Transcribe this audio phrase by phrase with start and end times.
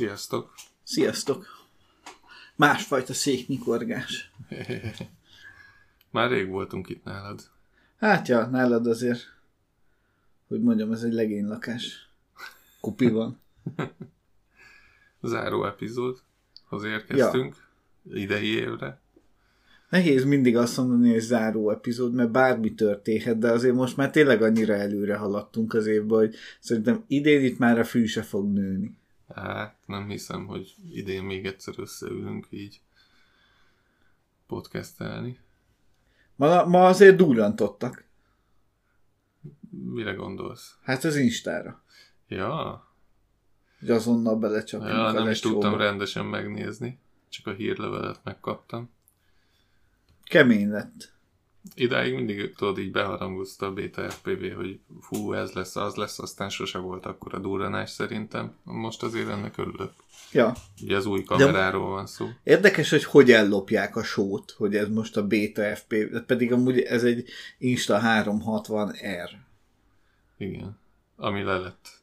[0.00, 0.54] Sziasztok!
[0.82, 1.46] Sziasztok!
[2.56, 4.30] Másfajta széknyikorgás.
[6.10, 7.40] Már rég voltunk itt nálad.
[7.98, 9.20] Hát ja, nálad azért,
[10.48, 12.08] hogy mondjam, ez egy legénylakás.
[12.80, 13.40] Kupi van.
[15.22, 17.56] Záró epizódhoz érkeztünk
[18.02, 18.16] ja.
[18.16, 19.00] idei évre.
[19.88, 24.42] Nehéz mindig azt mondani, hogy záró epizód, mert bármi történhet, de azért most már tényleg
[24.42, 28.98] annyira előre haladtunk az évben, hogy szerintem idén itt már a fű se fog nőni.
[29.34, 32.80] Hát nem hiszem, hogy idén még egyszer összeülünk így
[34.46, 35.38] podcastelni.
[36.36, 38.04] Ma, ma azért durrantottak.
[39.70, 40.76] Mire gondolsz?
[40.82, 41.82] Hát az Instára.
[42.28, 42.88] Ja.
[43.78, 46.98] Hogy azonnal belecsapjunk ja, nem is tudtam rendesen megnézni.
[47.28, 48.90] Csak a hírlevelet megkaptam.
[50.22, 51.12] Kemény lett.
[51.74, 56.48] Idáig mindig tudod így beharangozta a Beta FPV, hogy fú, ez lesz, az lesz, aztán
[56.48, 58.54] sose volt akkor a durranás szerintem.
[58.62, 59.92] Most azért ennek örülök.
[60.32, 60.54] Ja.
[60.82, 62.26] Ugye az új kameráról De van szó.
[62.42, 67.04] Érdekes, hogy hogy ellopják a sót, hogy ez most a Beta FPV, pedig amúgy ez
[67.04, 69.30] egy Insta 360R.
[70.38, 70.78] Igen.
[71.16, 72.00] Ami le lett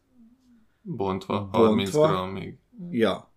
[0.82, 2.58] bontva, bontva 30 grammig.
[2.92, 3.30] Ja.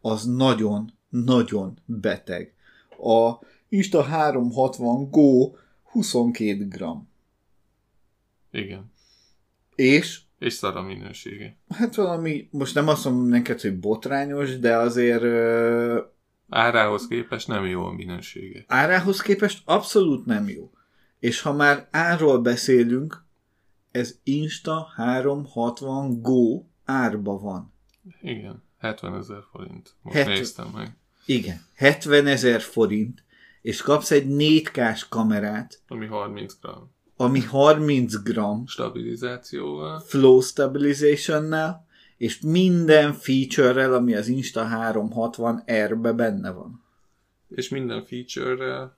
[0.00, 2.54] Az nagyon, nagyon beteg.
[2.98, 5.50] A Insta 360 Go
[5.92, 7.08] 22 gram.
[8.50, 8.92] Igen.
[9.74, 10.20] És?
[10.38, 11.56] És szar a minősége.
[11.68, 15.22] Hát valami, most nem azt mondom neked, hogy botrányos, de azért...
[15.22, 15.98] Uh,
[16.48, 18.64] árához képest nem jó a minősége.
[18.66, 20.70] Árához képest abszolút nem jó.
[21.18, 23.24] És ha már árról beszélünk,
[23.90, 27.72] ez Insta 360 Go árba van.
[28.20, 29.94] Igen, 70 ezer forint.
[30.02, 30.36] Most 70...
[30.36, 30.96] néztem meg.
[31.26, 33.24] Igen, 70 ezer forint
[33.62, 36.90] és kapsz egy 4K-s kamerát, ami 30 gram.
[37.16, 38.66] Ami 30 gram.
[38.66, 40.00] Stabilizációval.
[40.00, 41.54] Flow stabilization
[42.16, 46.84] és minden feature-rel, ami az Insta 360 R-be benne van.
[47.48, 48.96] És minden feature-rel,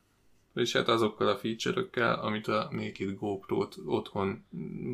[0.55, 4.45] és hát azokkal a feature-ökkel, amit a Naked GoPro-t otthon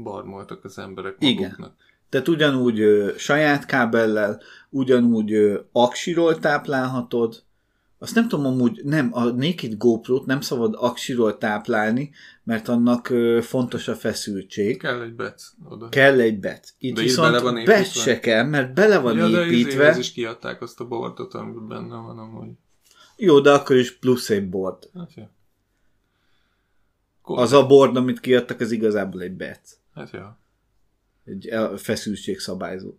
[0.02, 1.58] barmoltak az emberek maguknak.
[1.58, 1.74] Igen.
[2.08, 7.42] Tehát ugyanúgy ö, saját kábellel, ugyanúgy ö, aksiról táplálhatod,
[8.02, 12.10] azt nem tudom, amúgy nem, a Naked GoPro-t nem szabad aksiról táplálni,
[12.44, 14.78] mert annak ö, fontos a feszültség.
[14.78, 15.88] Kell egy bet oda.
[15.88, 16.74] Kell egy bet.
[16.78, 19.92] Itt de viszont bele van bet se kell, mert bele van ja, építve.
[19.92, 22.48] De is kiadták azt a bordot, amiben benne van amúgy.
[23.16, 24.90] Jó, de akkor is plusz egy bord.
[24.94, 25.30] Hát, ja.
[27.22, 29.60] Az a bord, amit kiadtak, az igazából egy bet.
[29.94, 30.38] Hát ja.
[31.24, 32.92] Egy feszültség szabályzó.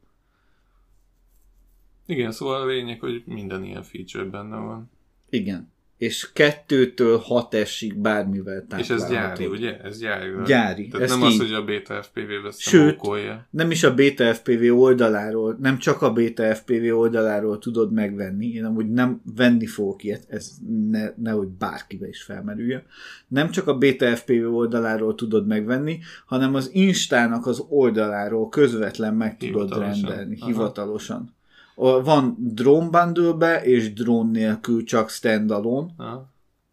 [2.11, 4.89] Igen, szóval a lényeg, hogy minden ilyen feature benne van.
[5.29, 5.71] Igen.
[5.97, 9.79] És kettőtől hat esig bármivel És ez gyári, ugye?
[9.81, 10.29] Ez gyári.
[10.45, 10.87] Gyári.
[10.87, 11.33] Tehát ez nem így.
[11.33, 13.47] az, hogy a Beta FPV Sőt, okolja.
[13.49, 18.65] nem is a Beta FPV oldaláról, nem csak a Beta FPV oldaláról tudod megvenni, én
[18.65, 20.51] amúgy nem venni fogok ilyet, ez
[20.89, 22.83] ne, nehogy bárkibe is felmerüljön.
[23.27, 29.37] Nem csak a Beta FPV oldaláról tudod megvenni, hanem az Instának az oldaláról közvetlen meg
[29.37, 30.47] tudod rendelni, Aha.
[30.47, 31.33] hivatalosan
[31.75, 36.29] van drone bundle és drone nélkül csak standalone Aha.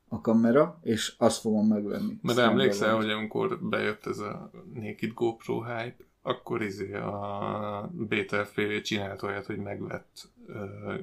[0.09, 2.19] a kamera, és azt fogom megvenni.
[2.23, 8.81] Mert emlékszel, hogy amikor bejött ez a Naked GoPro hype, akkor izé a Beta FPV
[8.83, 10.55] csinált olyat, hogy megvett uh,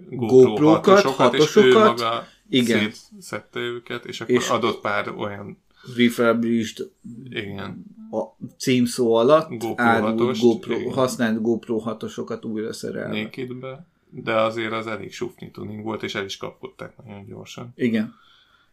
[0.10, 2.92] GoPro GoPro-kat, hatosokat, hatosokat, és ő maga igen.
[3.20, 5.64] szedte őket, és akkor és adott pár olyan
[5.96, 6.91] refurbished
[7.29, 7.85] igen.
[8.12, 13.22] a címszó alatt GoPro árult GoPro, használt GoPro hatosokat újra szerelve.
[13.22, 13.85] Nakedbe
[14.23, 17.72] de azért az elég sufni tuning volt, és el is kapkodták nagyon gyorsan.
[17.75, 18.16] Igen.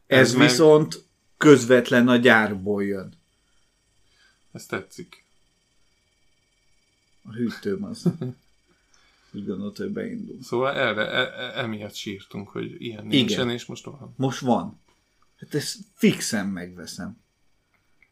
[0.06, 0.48] Ez, Ez meg...
[0.48, 1.04] viszont
[1.36, 3.12] közvetlen a gyárból jön.
[4.52, 5.24] Ez tetszik.
[7.24, 8.04] A hűtőm az.
[9.34, 10.38] Úgy gondolt, hogy beindul.
[10.42, 13.54] Szóval erre, e, e, emiatt sírtunk, hogy ilyen nincsen, Igen.
[13.54, 14.14] és most van.
[14.16, 14.80] Most van.
[15.42, 17.20] Hát ezt fixen megveszem.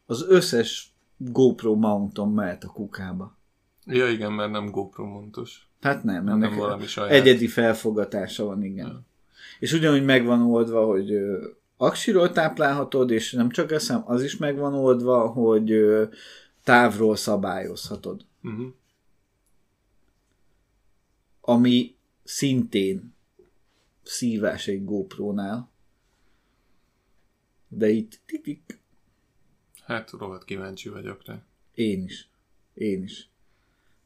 [0.07, 3.39] Az összes GoPro mounton mehet a kukába.
[3.87, 5.69] Ja igen, mert nem GoPro montos.
[5.81, 7.11] Hát nem, nem ennek valami saját.
[7.11, 8.87] egyedi felfogatása van, igen.
[8.87, 9.03] Ja.
[9.59, 14.75] És ugyanúgy megvan oldva, hogy ö, aksiról táplálhatod, és nem csak eszem, az is megvan
[14.75, 16.05] oldva, hogy ö,
[16.65, 18.25] távról szabályozhatod.
[18.43, 18.73] Uh-huh.
[21.41, 21.95] Ami
[22.25, 23.15] szintén
[24.03, 25.70] szívás egy GoPro-nál.
[27.73, 28.81] De itt titik.
[29.85, 31.43] Hát rohadt kíváncsi vagyok rá.
[31.75, 32.29] Én is.
[32.75, 33.29] Én is.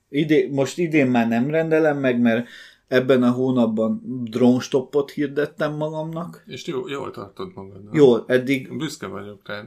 [0.08, 2.48] Idé, most idén már nem rendelem meg, mert
[2.88, 6.42] ebben a hónapban drónstoppot hirdettem magamnak.
[6.46, 7.82] És jó, jól tartod magad.
[7.92, 8.76] Jól, eddig...
[8.76, 9.66] Büszke vagyok rád.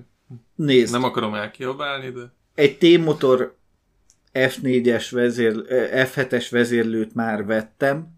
[0.56, 0.92] Nézd.
[0.92, 2.32] Nem akarom elkiabálni, de...
[2.56, 3.56] Egy T-motor
[4.34, 8.17] F4-es vezér, F7-es vezérlőt már vettem,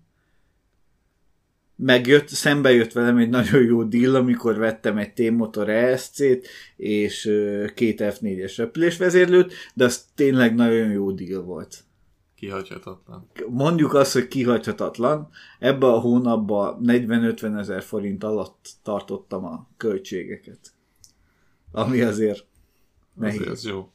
[1.81, 7.31] megjött, szembe jött velem egy nagyon jó deal, amikor vettem egy T-motor ESC-t, és
[7.75, 11.83] két F4-es repülésvezérlőt, de az tényleg nagyon jó deal volt.
[12.35, 13.27] Kihagyhatatlan.
[13.47, 15.29] Mondjuk azt, hogy kihagyhatatlan.
[15.59, 20.59] Ebbe a hónapban 40-50 ezer forint alatt tartottam a költségeket.
[21.71, 22.45] Ami azért
[23.13, 23.47] nehéz.
[23.47, 23.91] Azért jó.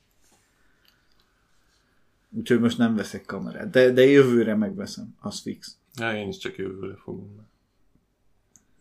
[2.31, 3.71] Úgyhogy most nem veszek kamerát.
[3.71, 5.77] De, de jövőre megveszem, az fix.
[5.97, 7.53] Ja, én is csak jövőre fogom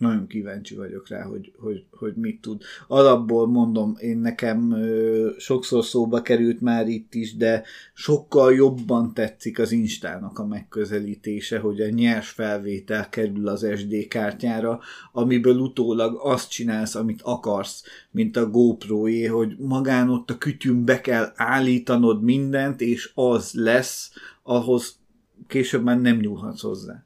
[0.03, 2.61] nagyon kíváncsi vagyok rá, hogy, hogy, hogy mit tud.
[2.88, 7.63] Alapból mondom, én nekem ö, sokszor szóba került már itt is, de
[7.94, 14.79] sokkal jobban tetszik az Instának a megközelítése, hogy a nyers felvétel kerül az SD kártyára,
[15.11, 21.01] amiből utólag azt csinálsz, amit akarsz, mint a GoPro-é, hogy magán ott a kütyűn be
[21.01, 24.11] kell állítanod mindent, és az lesz,
[24.44, 25.00] ahhoz
[25.47, 27.05] később már nem nyúlhatsz hozzá.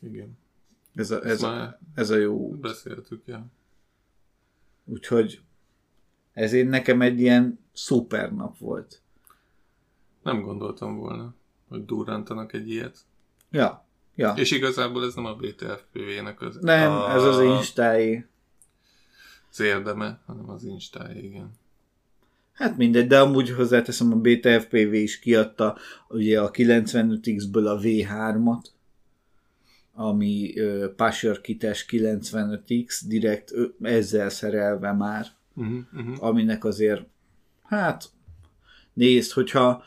[0.00, 0.38] Igen.
[0.94, 3.46] Ez a, ez, a, ez a jó Beszéltük, ja.
[4.84, 5.40] Úgyhogy
[6.32, 9.02] ezért nekem egy ilyen szuper nap volt.
[10.22, 11.34] Nem gondoltam volna,
[11.68, 12.98] hogy durrantanak egy ilyet.
[13.50, 13.84] Ja,
[14.14, 14.32] ja.
[14.36, 16.58] És igazából ez nem a BTFPV-nek az...
[16.60, 18.26] Nem, a, ez az Instáé.
[19.50, 21.50] Az érdeme, hanem az Instáé, igen.
[22.52, 25.76] Hát mindegy, de amúgy hozzáteszem, a BTFPV is kiadta
[26.08, 28.64] ugye a 95X-ből a V3-at,
[30.00, 30.54] ami
[30.96, 33.52] Pasher Kites 95X, direkt
[33.82, 36.24] ezzel szerelve már, uh-huh, uh-huh.
[36.24, 37.02] aminek azért,
[37.62, 38.04] hát
[38.92, 39.82] nézd, hogyha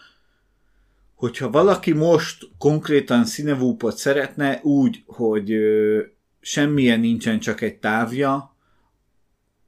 [1.15, 6.01] hogyha valaki most konkrétan színevúpot szeretne úgy, hogy ö,
[6.39, 8.56] semmilyen nincsen, csak egy távja,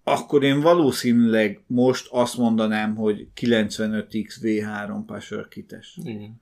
[0.04, 5.98] akkor én valószínűleg most azt mondanám, hogy 95X V3 Pasher Kites.
[6.04, 6.42] Igen.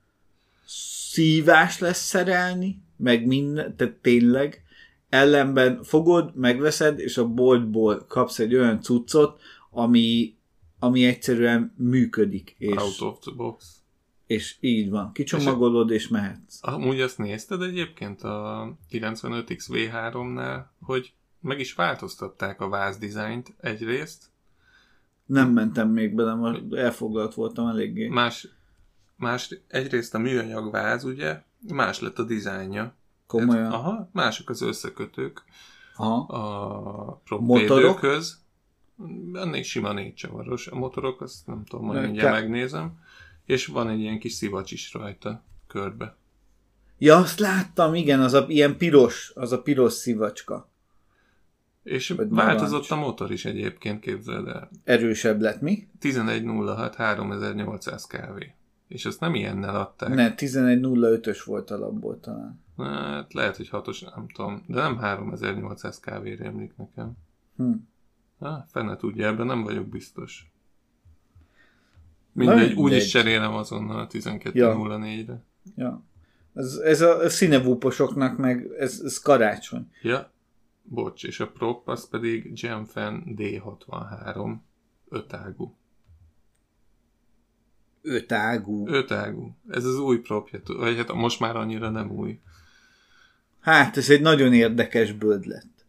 [0.65, 4.63] Szívás lesz szerelni, meg minden, tehát tényleg,
[5.09, 10.35] ellenben fogod, megveszed, és a boltból kapsz egy olyan cuccot, ami,
[10.79, 12.55] ami egyszerűen működik.
[12.57, 13.81] És, Out of the box.
[14.27, 15.11] És így van.
[15.11, 16.59] Kicsomagolod, és, és mehetsz.
[16.61, 24.23] Amúgy azt nézted egyébként a 95X V3-nál, hogy meg is változtatták a váz dizájnt egyrészt.
[25.25, 28.07] Nem mentem még bele, mert elfoglalt voltam eléggé.
[28.07, 28.47] Más,
[29.15, 32.95] más egyrészt a műanyag váz, ugye, más lett a dizájnja.
[33.27, 33.65] Komolyan?
[33.65, 35.43] Ez, aha, mások az összekötők
[35.95, 36.15] aha.
[36.15, 38.41] a propvédőkhöz.
[39.33, 40.67] Ennél sima négy csavaros.
[40.67, 42.99] A motorok, azt nem tudom, majd mindjárt megnézem.
[43.45, 46.15] És van egy ilyen kis szivacs is rajta, körbe.
[46.97, 50.69] Ja, azt láttam, igen, az a ilyen piros, az a piros szivacska.
[51.83, 54.69] És Vagy változott a motor is egyébként, képzeld el.
[54.83, 55.87] Erősebb lett mi?
[55.99, 58.43] 1106 3800 kV.
[58.93, 60.09] És ezt nem ilyennel adták.
[60.09, 62.61] Ne, 11.05-ös volt alapból talán.
[62.77, 64.63] Hát lehet, hogy hatos, nem tudom.
[64.67, 67.11] De nem 3800 kv emlik nekem.
[67.55, 67.71] Hm.
[68.39, 70.51] Há, fene tudja, ebben nem vagyok biztos.
[72.31, 75.43] Mindegy, úgy is cserélem azonnal a 12.04-re.
[75.75, 75.83] Ja.
[75.83, 76.03] ja.
[76.53, 79.91] Ez, ez a színevúposoknak meg, ez, ez karácsony.
[80.01, 80.31] Ja,
[80.81, 84.55] bocs, és a prop az pedig Gemfen D63
[85.09, 85.75] ötágú.
[88.03, 88.87] Ötágú.
[88.87, 89.55] Ötágú.
[89.69, 92.39] Ez az új propja, vagy hát most már annyira nem új.
[93.59, 95.85] Hát, ez egy nagyon érdekes bőd lett.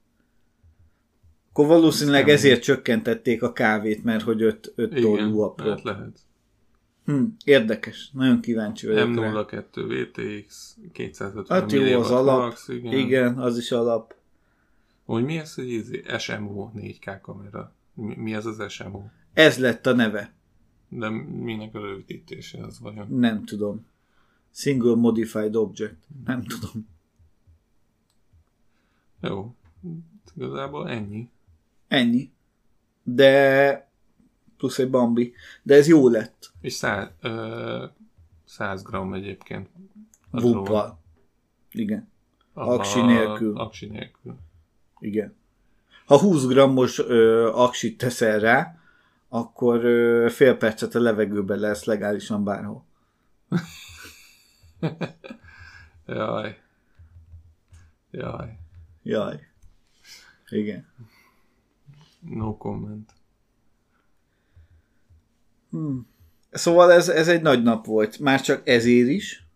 [1.50, 5.68] Akkor valószínűleg ezért csökkentették a kávét, mert hogy öt, öt tollú a prop.
[5.68, 6.18] Hát lehet.
[7.04, 8.10] Hm, érdekes.
[8.12, 12.38] Nagyon kíváncsi vagyok M02 VTX 250 Hát jó, az alap.
[12.40, 12.92] Max, igen.
[12.92, 13.38] igen.
[13.38, 14.14] az is alap.
[15.04, 17.74] Hogy mi ez, hogy SMO 4K kamera?
[17.94, 19.02] Mi, mi ez az SMO?
[19.32, 20.32] Ez lett a neve.
[20.88, 23.08] De minek a rövidítése az vajon?
[23.10, 23.86] Nem tudom.
[24.50, 26.06] Single Modified Object.
[26.24, 26.88] Nem tudom.
[29.20, 29.54] Jó.
[30.36, 31.28] Igazából ennyi.
[31.88, 32.32] Ennyi.
[33.02, 33.90] De
[34.56, 35.34] plusz egy Bambi.
[35.62, 36.52] De ez jó lett.
[36.60, 37.84] És száz, ö,
[38.44, 39.68] 100 gram egyébként.
[40.30, 40.98] Vupa.
[41.70, 42.08] Igen.
[42.52, 43.58] Aksi nélkül.
[43.58, 44.36] Aksi nélkül.
[44.98, 45.34] Igen.
[46.06, 48.78] Ha 20 grammos ö, aksit teszel rá,
[49.34, 49.80] akkor
[50.30, 52.84] fél percet a levegőben lesz legálisan bárhol.
[56.06, 56.58] Jaj.
[58.10, 58.58] Jaj.
[59.02, 59.40] Jaj.
[60.48, 60.86] Igen.
[62.20, 63.12] No comment.
[65.70, 66.06] Hmm.
[66.50, 68.18] Szóval ez, ez egy nagy nap volt.
[68.18, 69.46] Már csak ezért is,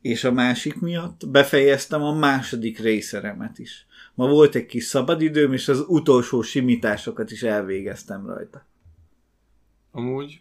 [0.00, 3.86] és a másik miatt befejeztem a második részeremet is.
[4.14, 8.66] Ma volt egy kis szabadidőm, és az utolsó simításokat is elvégeztem rajta.
[9.90, 10.40] Amúgy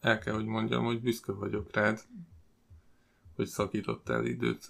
[0.00, 2.00] el kell, hogy mondjam, hogy büszke vagyok rád,
[3.36, 4.66] hogy szakítottál időt.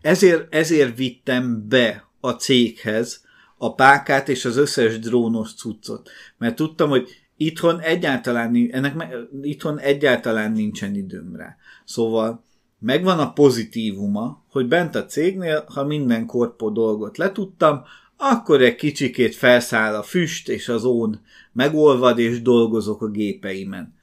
[0.00, 3.24] Ezért, ezért vittem be a céghez
[3.56, 6.10] a pákát és az összes drónos cuccot.
[6.38, 11.36] Mert tudtam, hogy itthon egyáltalán, ennek itthon egyáltalán nincsen időm.
[11.84, 12.44] Szóval
[12.78, 17.82] megvan a pozitívuma, hogy bent a cégnél, ha minden korpó dolgot letudtam,
[18.22, 21.20] akkor egy kicsikét felszáll a füst, és az ón
[21.52, 23.94] megolvad, és dolgozok a gépeimen.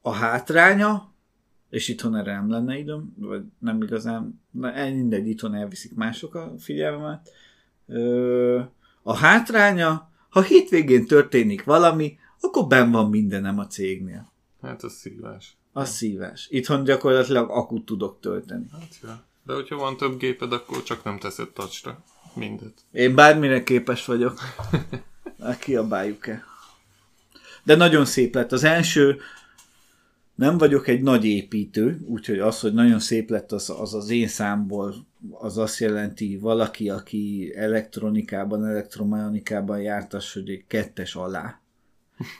[0.00, 1.12] A hátránya,
[1.70, 4.40] és itthon erre nem lenne időm, vagy nem igazán,
[4.92, 7.32] mindegy, itthon elviszik mások a figyelmemet.
[9.02, 14.32] A hátránya, ha hétvégén történik valami, akkor ben van mindenem a cégnél.
[14.62, 15.56] Hát az szívás.
[15.72, 16.46] Az szívás.
[16.50, 18.66] Itthon gyakorlatilag akut tudok tölteni.
[18.72, 19.24] Hát ja.
[19.42, 22.04] De hogyha van több géped, akkor csak nem teszed touchra
[22.38, 22.72] mindet.
[22.92, 24.38] Én bármire képes vagyok.
[25.60, 26.42] Kiabáljuk-e.
[27.62, 28.52] De nagyon szép lett.
[28.52, 29.20] Az első,
[30.34, 34.28] nem vagyok egy nagy építő, úgyhogy az, hogy nagyon szép lett, az az, az én
[34.28, 34.94] számból,
[35.30, 41.60] az azt jelenti valaki, aki elektronikában, elektromechanikában jártas, hogy egy kettes alá.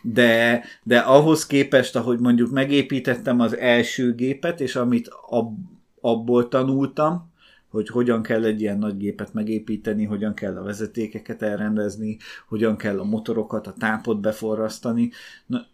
[0.02, 5.56] De, de ahhoz képest, ahogy mondjuk megépítettem az első gépet, és amit ab,
[6.00, 7.32] abból tanultam,
[7.68, 13.00] hogy hogyan kell egy ilyen nagy gépet megépíteni, hogyan kell a vezetékeket elrendezni, hogyan kell
[13.00, 15.10] a motorokat, a tápot beforrasztani.
[15.46, 15.66] Na,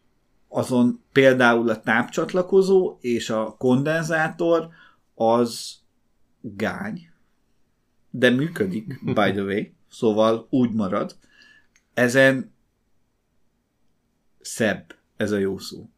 [0.48, 4.68] azon például a tápcsatlakozó és a kondenzátor
[5.14, 5.74] az
[6.40, 7.10] gány,
[8.10, 11.16] de működik, by the way, szóval úgy marad.
[11.94, 12.52] Ezen
[14.40, 15.88] szebb, ez a jó szó.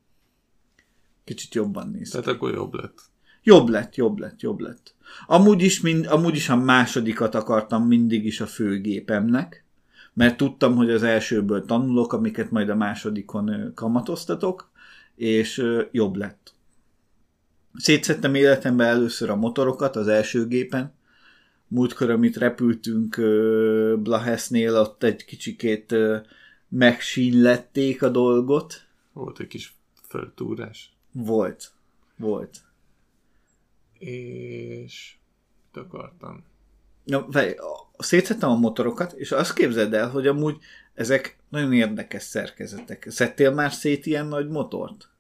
[1.25, 2.11] Kicsit jobban néz.
[2.11, 3.03] Tehát akkor jobb lett.
[3.43, 4.96] Jobb lett, jobb lett, jobb lett.
[5.27, 9.65] Amúgy is, mind, amúgy is a másodikat akartam mindig is a főgépemnek,
[10.13, 14.71] mert tudtam, hogy az elsőből tanulok, amiket majd a másodikon kamatoztatok,
[15.15, 16.55] és jobb lett.
[17.75, 20.95] Szétszettem életemben először a motorokat az első gépen,
[21.69, 23.17] múltkor, amit repültünk
[24.03, 25.95] Blahesnél, ott egy kicsikét
[26.69, 28.85] megsínlették a dolgot.
[29.13, 29.77] Volt egy kis
[30.09, 30.93] föltúrás.
[31.13, 31.73] Volt.
[32.17, 32.61] Volt.
[33.99, 35.17] És
[35.73, 36.45] mit akartam?
[37.05, 37.55] Ja, várj,
[37.99, 40.59] szétszettem a motorokat, és azt képzeld el, hogy amúgy
[40.95, 43.07] ezek nagyon érdekes szerkezetek.
[43.11, 45.11] Szedtél már szét ilyen nagy motort?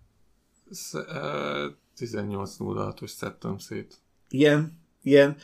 [1.97, 4.01] 1806-os szedtem szét.
[4.29, 5.37] Ilyen, ilyen,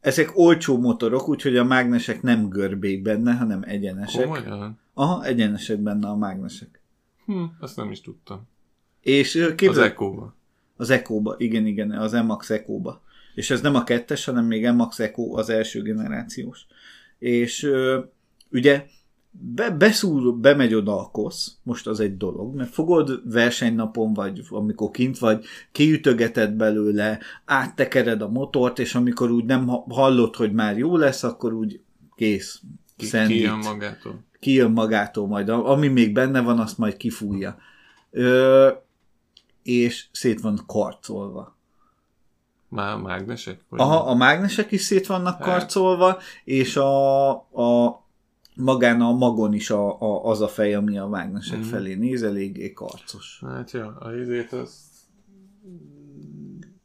[0.00, 4.24] ezek olcsó motorok, úgyhogy a mágnesek nem görbék benne, hanem egyenesek.
[4.24, 4.78] Komolyan?
[4.94, 6.80] Aha, egyenesek benne a mágnesek.
[7.24, 8.48] Hm, azt nem is tudtam.
[9.00, 10.34] És képzeld, Az Echo-ba.
[10.76, 13.02] Az Echo-ba, igen, igen, az MX Echo-ba.
[13.34, 16.66] És ez nem a kettes, hanem még MX Echo az első generációs.
[17.18, 17.70] És
[18.50, 18.86] ugye
[19.30, 24.90] be, beszúr, bemegy oda a kosz, most az egy dolog, mert fogod versenynapon, vagy amikor
[24.90, 30.96] kint vagy, kiütögeted belőle, áttekered a motort, és amikor úgy nem hallod, hogy már jó
[30.96, 31.80] lesz, akkor úgy
[32.16, 32.60] kész.
[32.96, 34.24] Ki, kijön magától.
[34.40, 35.48] Kijön magától majd.
[35.48, 37.56] Ami még benne van, azt majd kifújja.
[38.10, 38.70] Ö,
[39.64, 41.56] és szét van karcolva.
[42.68, 43.60] Már mágnesek?
[43.68, 45.46] Aha, a mágnesek is szét vannak hát.
[45.46, 48.02] karcolva, és a, a
[48.54, 51.62] magán a magon is a, a, az a fej, ami a mágnesek mm.
[51.62, 53.42] felé néz, eléggé karcos.
[53.46, 54.92] Hát ja, a izét az...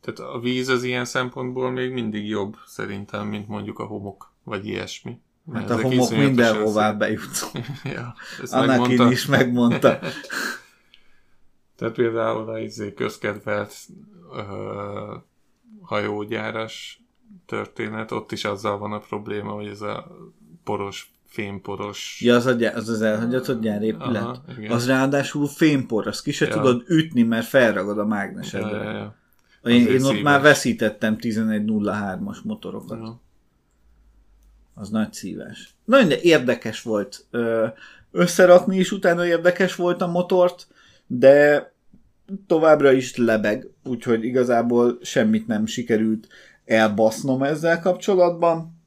[0.02, 4.68] Tehát a víz az ilyen szempontból még mindig jobb szerintem, mint mondjuk a homok, vagy
[4.68, 5.20] ilyesmi.
[5.54, 7.52] Hát a homok mindenhová bejut.
[7.96, 9.12] ja, ezt Anakin megmondta.
[9.12, 10.00] is megmondta.
[11.80, 13.74] Tehát például a izé közkedvelt
[14.30, 15.22] uh,
[15.82, 17.04] hajógyáras
[17.46, 20.08] történet, ott is azzal van a probléma, hogy ez a
[20.64, 22.22] poros, fémporos...
[22.22, 24.24] Ja, az az, az, az elhagyatott gyárépület.
[24.24, 26.54] Aha, az ráadásul fémpor, azt ki se ja.
[26.54, 28.78] tudod ütni, mert felragad a mágnesedre.
[28.78, 29.16] Ja, ja, ja.
[29.72, 33.00] Én, én ott már veszítettem 11.03-as motorokat.
[33.00, 33.22] Ja.
[34.74, 35.76] Az nagy szíves.
[35.86, 37.28] Nagyon de érdekes volt
[38.12, 40.68] összerakni is, utána érdekes volt a motort,
[41.12, 41.72] de
[42.48, 46.28] továbbra is lebeg, úgyhogy igazából semmit nem sikerült
[46.66, 48.78] elbasznom ezzel kapcsolatban.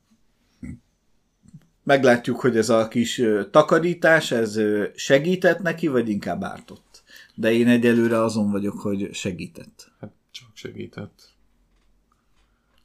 [1.85, 4.61] Meglátjuk, hogy ez a kis takarítás, ez
[4.95, 7.03] segített neki, vagy inkább ártott.
[7.35, 9.91] De én egyelőre azon vagyok, hogy segített.
[10.01, 11.31] Hát csak segített.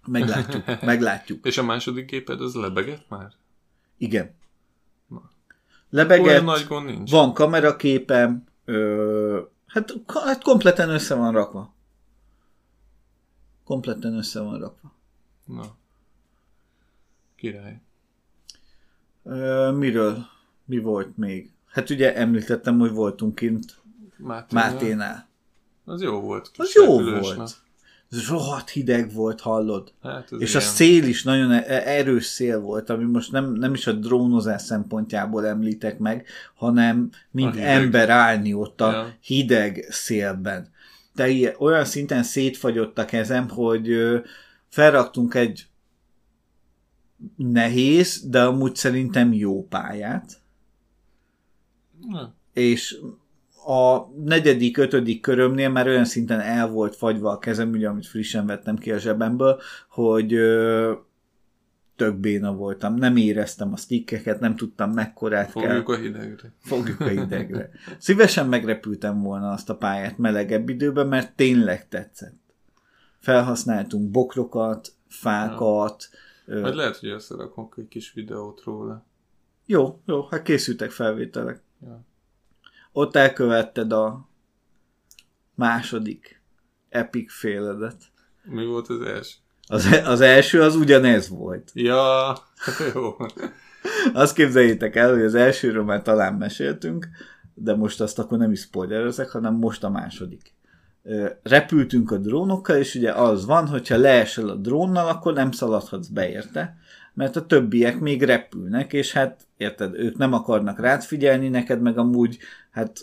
[0.05, 1.45] Meglátjuk, meglátjuk.
[1.45, 3.31] És a második géped az lebegett már?
[3.97, 4.33] Igen.
[5.07, 5.29] Na.
[5.89, 7.11] Lebegett, Olyan nagy gond nincs.
[7.11, 9.93] van kameraképem, ö, Hát,
[10.25, 11.73] hát kompletten össze van rakva.
[13.63, 14.91] Kompletten össze van rakva.
[15.45, 15.75] Na.
[17.35, 17.81] Király.
[19.23, 20.25] Ö, miről?
[20.65, 21.51] Mi volt még?
[21.65, 23.81] Hát ugye említettem, hogy voltunk kint
[24.17, 24.71] Máténál.
[24.71, 25.27] Máténál.
[25.85, 26.51] Az jó volt.
[26.57, 27.65] Az jó volt.
[28.11, 29.93] Ez rohadt hideg volt, hallod?
[30.03, 30.61] Hát És ilyen.
[30.61, 34.61] a szél is nagyon e- erős szél volt, ami most nem, nem is a drónozás
[34.61, 39.15] szempontjából említek meg, hanem mint ember állni ott a Ja.
[39.21, 40.69] hideg szélben.
[41.13, 44.17] De ilyen, olyan szinten szétfagyott a kezem, hogy ö,
[44.69, 45.67] felraktunk egy
[47.35, 50.41] nehéz, de amúgy szerintem jó pályát,
[52.07, 52.97] Na, és
[53.67, 58.45] a negyedik, ötödik körömnél már olyan szinten el volt fagyva a kezem, ugye, amit frissen
[58.45, 59.59] vettem ki a zsebemből,
[59.89, 60.93] hogy ö,
[61.95, 62.95] tök béna voltam.
[62.95, 65.63] Nem éreztem a stickeket, nem tudtam mekkorát kell.
[65.63, 66.53] Fogjuk a hidegre.
[66.59, 67.69] Fogjuk a hidegre.
[67.97, 72.39] Szívesen megrepültem volna azt a pályát melegebb időben, mert tényleg tetszett.
[73.19, 76.09] Felhasználtunk bokrokat, fákat.
[76.45, 76.61] Ja.
[76.61, 79.05] Vagy lehet, hogy összerakok egy kis videót róla.
[79.65, 81.61] Jó, jó, hát készültek felvételek.
[81.81, 82.05] Ja.
[82.97, 84.29] Ott elkövetted a
[85.55, 86.41] második
[86.89, 87.95] epic féledet.
[88.43, 89.35] Mi volt az első?
[89.67, 91.71] Az, az első az ugyanez volt.
[91.73, 92.37] Ja,
[92.93, 93.15] jó.
[94.13, 97.07] Azt képzeljétek el, hogy az elsőről már talán meséltünk,
[97.53, 100.53] de most azt akkor nem is spoilerezek, hanem most a második.
[101.43, 106.29] Repültünk a drónokkal, és ugye az van, hogyha leesel a drónnal, akkor nem szaladhatsz be
[106.29, 106.77] érte,
[107.17, 111.97] mert a többiek még repülnek, és hát érted, ők nem akarnak rád figyelni, neked meg
[111.97, 112.37] amúgy
[112.71, 112.99] hát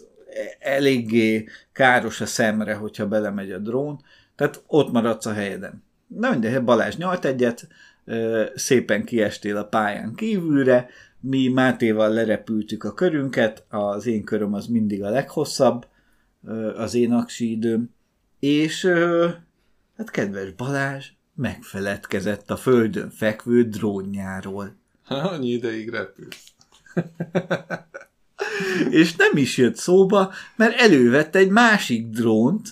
[0.58, 4.00] eléggé káros a szemre, hogyha belemegy a drón,
[4.36, 5.82] tehát ott maradsz a helyeden.
[6.06, 7.68] Na mindegy, Balázs nyalt egyet,
[8.54, 10.88] szépen kiestél a pályán kívülre,
[11.20, 15.86] mi Mátéval lerepültük a körünket, az én köröm az mindig a leghosszabb,
[16.76, 17.90] az én aksi időm,
[18.38, 18.86] és
[19.96, 24.76] hát kedves Balázs megfeledkezett a földön fekvő drónjáról.
[25.08, 26.52] Annyi ideig repülsz.
[28.90, 32.68] És nem is jött szóba, mert elővette egy másik drónt,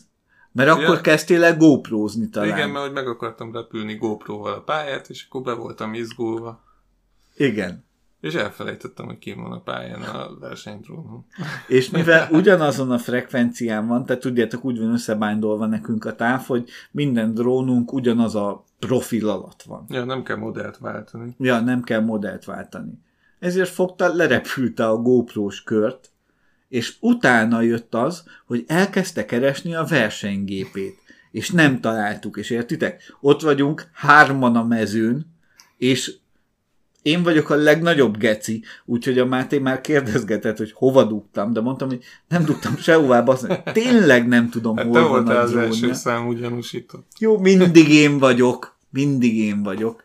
[0.53, 1.01] mert akkor Ja.
[1.01, 2.49] kezdtél el GoPro-zni talán.
[2.49, 6.65] Igen, mert hogy meg akartam repülni GoPro-val a pályát, és akkor be voltam izgulva.
[7.37, 7.85] Igen.
[8.23, 11.25] És elfelejtettem, hogy kim van a pályán a versenydrónon.
[11.69, 16.69] És mivel ugyanazon a frekvencián van, tehát tudjátok, úgy van összebándolva nekünk a táv, hogy
[16.91, 19.85] minden drónunk ugyanaz a profil alatt van.
[19.89, 21.35] Ja, nem kell modellt váltani.
[21.39, 22.99] Ja, nem kell modellt váltani.
[23.39, 26.11] Ezért fogta, lerepülte a GoPro-s kört,
[26.69, 30.99] és utána jött az, hogy elkezdte keresni a versenygépét,
[31.31, 33.17] és nem találtuk, és értitek?
[33.21, 35.27] Ott vagyunk hárman a mezőn,
[35.77, 36.21] és
[37.03, 41.89] én vagyok a legnagyobb geci, úgyhogy a Máté már kérdezgetett, hogy hova dugtam, de mondtam,
[41.89, 45.95] hogy nem dugtam sehová, basz, tényleg nem tudom, Hát hol te van az első drónja.
[45.95, 47.07] számú gyanúsított.
[47.19, 48.77] Jó, mindig én vagyok.
[48.91, 50.05] Mindig én vagyok.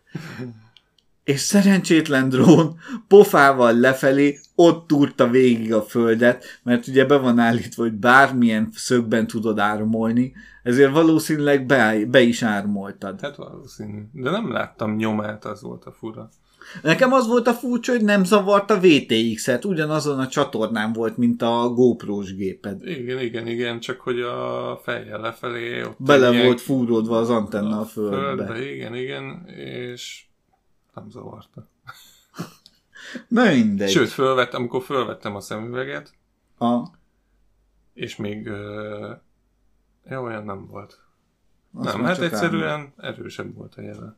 [1.24, 2.76] És szerencsétlen drón
[3.08, 9.28] pofával lefelé ott túrta végig a földet, mert ugye be van állítva, hogy bármilyen szögben
[9.28, 10.34] tudod ármolni,
[10.64, 13.22] ezért valószínűleg be, be is ármoltad.
[13.22, 14.02] Hát valószínű.
[14.12, 16.30] De nem láttam nyomát, az volt a fura.
[16.82, 21.42] Nekem az volt a furcsa, hogy nem zavart a VTX-et, ugyanazon a csatornán volt, mint
[21.42, 22.88] a GoPro-s géped.
[22.88, 27.80] Igen, igen, igen, csak hogy a fejjel lefelé ott Bele ilyen volt fúródva az antenna
[27.80, 28.18] a földbe.
[28.18, 28.72] földbe.
[28.72, 30.26] Igen, igen, és
[30.94, 31.68] nem zavarta.
[33.28, 33.90] Na mindegy.
[33.90, 36.14] Sőt, fölvettem, amikor fölvettem a szemüveget,
[36.58, 36.82] A,
[37.94, 39.10] és még uh,
[40.10, 41.00] jó, olyan nem volt.
[41.74, 44.18] azt nem, hát egyszerűen erősebb volt a jelen.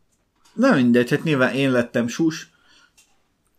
[0.53, 2.49] Na mindegy, hát nyilván én lettem sus.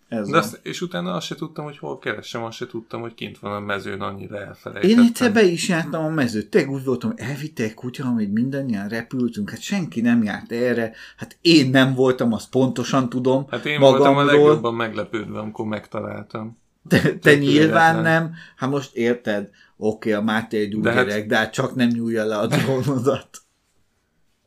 [0.09, 0.41] Ez De van.
[0.41, 3.53] azt, és utána azt se tudtam, hogy hol keressem, azt se tudtam, hogy kint van
[3.53, 4.99] a mezőn, annyira elfelejtettem.
[4.99, 6.51] Én egyszer be is jártam a mezőt.
[6.51, 10.93] Tényleg úgy voltam, elvittek kutya, amit mindannyian repültünk, hát senki nem járt erre.
[11.17, 14.47] Hát én nem voltam, azt pontosan tudom Hát én voltam a magamról.
[14.47, 16.59] legjobban meglepődve, amikor megtaláltam.
[16.89, 18.33] Te, te Tök nyilván nem.
[18.57, 21.89] Hát most érted, oké, a Máté egy új De hát- gyerek, de hát csak nem
[21.89, 23.39] nyúlja le a drónodat.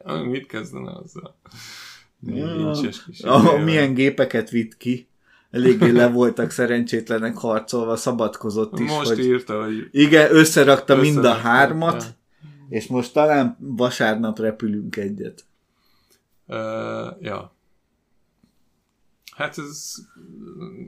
[0.32, 1.36] Mit kezdene azzal?
[2.25, 3.63] Nincses kis izével.
[3.63, 5.07] milyen gépeket vitt ki.
[5.51, 11.33] Eléggé le voltak szerencsétlenek harcolva, szabadkozott is, Most hogy írta, hogy igen, összerakta mind a
[11.33, 12.09] hármat, ja.
[12.69, 15.45] és most talán vasárnap repülünk egyet.
[16.47, 16.57] Uh,
[17.21, 17.55] ja.
[19.36, 20.88] Hát ez mm,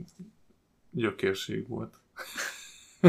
[0.90, 1.94] gyökérség volt.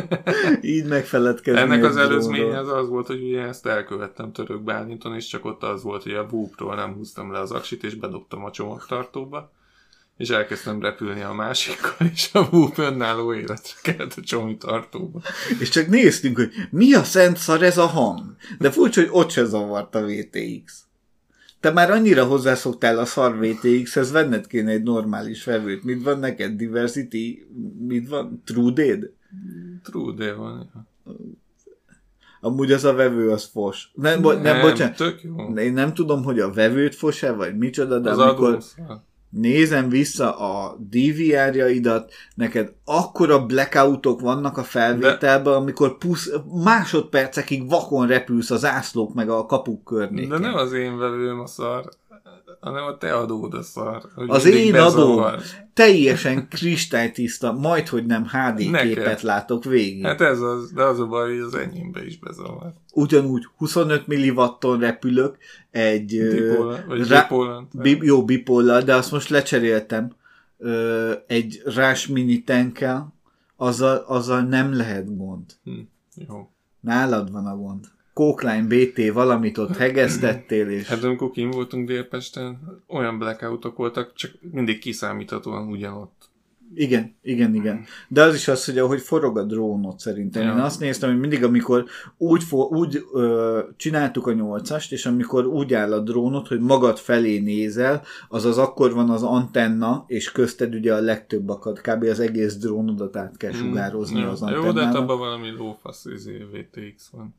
[0.62, 1.60] Így megfeledkezni.
[1.60, 5.64] Ennek az előzménye az az volt, hogy ugye ezt elkövettem török Bálinton, és csak ott
[5.64, 9.52] az volt, hogy a Whoop-ról nem húztam le az aksit, és bedobtam a csomagtartóba,
[10.18, 15.22] és elkezdtem repülni a másikkal, és a Whoop önálló életre kelt a csomagtartóba.
[15.60, 18.36] És csak néztünk, hogy mi a szent szar ez a hang.
[18.60, 20.88] De furcsa, hogy ott se zavart a VTX.
[21.60, 25.84] Te már annyira hozzászoktál a szar VTX-hez, venned kéne egy normális felvőt.
[25.84, 26.52] Mit van neked?
[26.52, 27.48] Diversity?
[27.88, 28.42] Mit van?
[28.46, 29.12] True Dead?
[29.84, 30.70] True, de van.
[30.74, 30.86] ja.
[32.42, 33.92] Amúgy az a vevő az fos.
[33.94, 34.96] Nem, bo- nem, Nem, bocsánat.
[34.96, 35.54] tök jó.
[35.58, 39.04] Én nem tudom, hogy a vevőt fos-e, vagy micsoda, de Az amikor adószal.
[39.30, 46.30] nézem vissza a DVR-jaidat, neked akkora blackoutok vannak a felvételben, amikor pusz,
[46.64, 50.30] másodpercekig vakon repülsz az ászlók meg a kapuk környéken.
[50.42, 51.90] De nem az én vevőm a szar,
[52.68, 54.02] hanem a te adód a szar.
[54.16, 55.42] hogy Az én bezavar.
[55.74, 58.88] teljesen kristálytiszta, majd hogy nem HD Neked.
[58.88, 60.06] képet látok végig.
[60.06, 62.74] Hát ez az, de az a baj, hogy az enyémbe is bezavar.
[62.94, 65.38] Ugyanúgy 25 milliwatton repülök,
[65.72, 67.68] egy ö, Bipolar, vagy rá- bipolar.
[67.72, 70.16] bi, jó bipollal, de azt most lecseréltem.
[70.58, 73.14] Ö, egy rás mini tankkel,
[73.56, 75.44] azzal, azzal nem lehet gond.
[75.64, 75.72] Hm,
[76.28, 76.50] jó.
[76.80, 77.86] Nálad van a gond.
[78.18, 84.32] Kóklány BT valamit ott hegesztettél, és Hát amikor kim voltunk Délpesten, olyan blackoutok voltak, csak
[84.52, 86.30] mindig kiszámíthatóan ugyanott.
[86.76, 87.86] igen, igen, igen.
[88.08, 90.44] De az is az, hogy ahogy forog a drónot szerintem.
[90.44, 90.52] Ja.
[90.52, 91.86] Én azt néztem, hogy mindig, amikor
[92.18, 96.98] úgy, fo- úgy ö, csináltuk a nyolcast, és amikor úgy áll a drónot, hogy magad
[96.98, 101.82] felé nézel, azaz akkor van az antenna, és közted ugye a legtöbb akad.
[101.82, 102.04] Kb.
[102.04, 106.46] az egész drónodat át kell sugározni Jó, az Jó, de hát abban valami lófasz izé,
[106.52, 107.36] VTX van.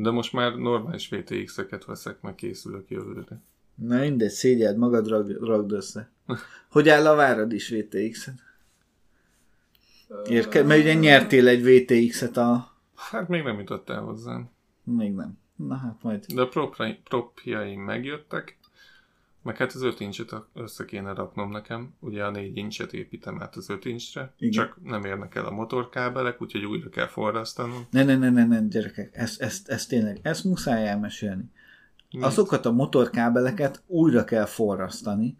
[0.00, 3.40] De most már normális VTX-eket veszek, meg készülök jövőre.
[3.74, 6.10] Na mindegy, szégyeld magad, rag, ragd össze.
[6.70, 8.42] Hogy áll a várad is VTX-et?
[10.28, 12.76] Érke, mert ugye nyertél egy VTX-et a...
[12.94, 14.50] Hát még nem jutott el hozzám.
[14.84, 15.38] Még nem.
[15.56, 16.24] Na hát majd.
[16.34, 16.48] De a
[17.04, 18.57] propjaim megjöttek,
[19.48, 21.94] meg hát az 5 incset össze kéne raknom nekem.
[22.00, 24.52] Ugye a 4 incset építem át az 5 incsre, Igen.
[24.52, 27.86] csak nem érnek el a motorkábelek, úgyhogy újra kell forrasztanom.
[27.90, 31.50] Ne, ne, ne, ne, ne, gyerekek, ezt, ezt, ezt tényleg, ezt muszáj elmesélni.
[32.10, 32.22] Mi?
[32.22, 35.36] Azokat a motorkábeleket újra kell forrasztani.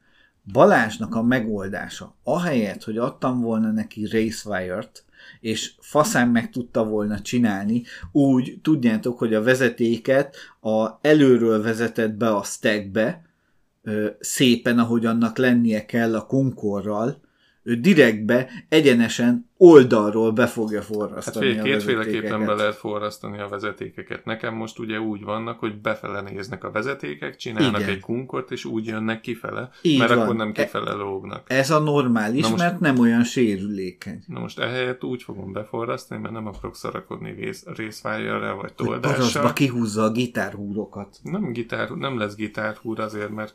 [0.53, 5.05] Balázsnak a megoldása, ahelyett, hogy adtam volna neki Racewire-t,
[5.40, 12.29] és faszán meg tudta volna csinálni, úgy tudjátok, hogy a vezetéket a előről vezetett be
[12.29, 13.27] a stackbe,
[14.20, 17.20] szépen, ahogy annak lennie kell a konkorral,
[17.62, 23.48] ő direktbe, egyenesen oldalról be fogja Hát forrasztani fél, a kétféleképpen be lehet forrasztani a
[23.48, 24.24] vezetékeket.
[24.24, 27.92] Nekem most ugye úgy vannak, hogy befele néznek a vezetékek, csinálnak Igen.
[27.92, 30.22] egy kunkort, és úgy jönnek kifele, Így mert van.
[30.22, 31.50] akkor nem E- kifele lógnak.
[31.52, 34.22] Ez a normális, Na most- mert nem olyan sérülékeny.
[34.26, 39.16] Na most ehelyett úgy fogom beforrasztani, mert nem akarok szarakodni rész, részfájjal vagy Hogy toldással.
[39.16, 41.16] parasztba kihúzza a gitárhúrokat.
[41.22, 43.54] Nem, gitár, nem lesz gitárhúr azért, mert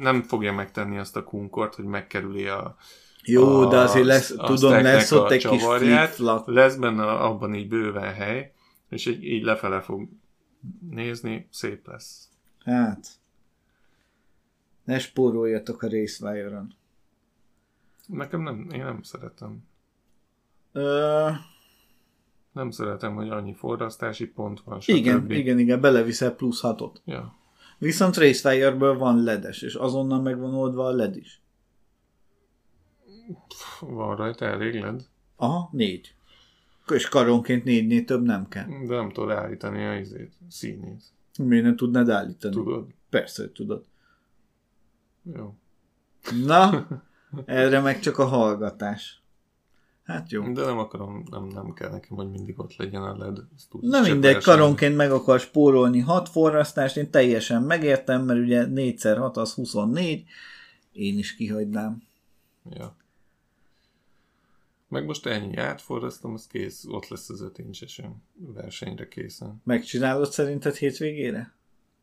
[0.00, 2.76] nem fogja megtenni azt a kunkort, hogy megkerüli a,
[3.24, 7.54] Jó, a, de azért lesz, a tudom, lesz ott egy kis flip Lesz benne abban
[7.54, 8.52] így bőven hely,
[8.88, 10.08] és így, így lefele fog
[10.90, 12.28] nézni, szép lesz.
[12.64, 13.06] Hát.
[14.84, 16.74] Ne spóroljatok a Racewire-on.
[18.06, 19.64] Nekem nem, én nem szeretem.
[20.72, 21.30] Ö,
[22.52, 24.94] Nem szeretem, hogy annyi forrasztási pont van, stb.
[24.94, 27.02] igen, igen, igen, beleviszel plusz hatot.
[27.04, 27.40] Ja.
[27.82, 31.42] Viszont Racewire-ből van ledes, és azonnal meg van oldva a led is.
[33.80, 35.02] Van rajta elég led,
[35.36, 36.14] Aha, négy.
[36.88, 38.64] És karonként négynél több nem kell.
[38.64, 41.02] de nem tudod állítani a izét, színét.
[41.38, 42.54] Miért nem tudnád állítani?
[42.54, 42.86] Tudod?
[43.10, 43.84] Persze, hogy tudod.
[45.34, 45.54] Jó.
[46.44, 46.86] Na,
[47.44, 49.21] erre meg csak a hallgatás.
[50.04, 50.52] Hát jó.
[50.52, 53.38] De nem akarom, nem, nem kell nekem, hogy mindig ott legyen a led.
[53.80, 59.54] Na mindegy, karonként meg akar spórolni 6 forrasztást, én teljesen megértem, mert ugye 4x6 az
[59.54, 60.24] 24,
[60.92, 62.02] én is kihagynám.
[62.70, 62.96] Ja.
[64.88, 69.60] Meg most ennyi átforrasztom, az kész, ott lesz az öt incsesem versenyre készen.
[69.64, 71.54] Megcsinálod szerinted hétvégére?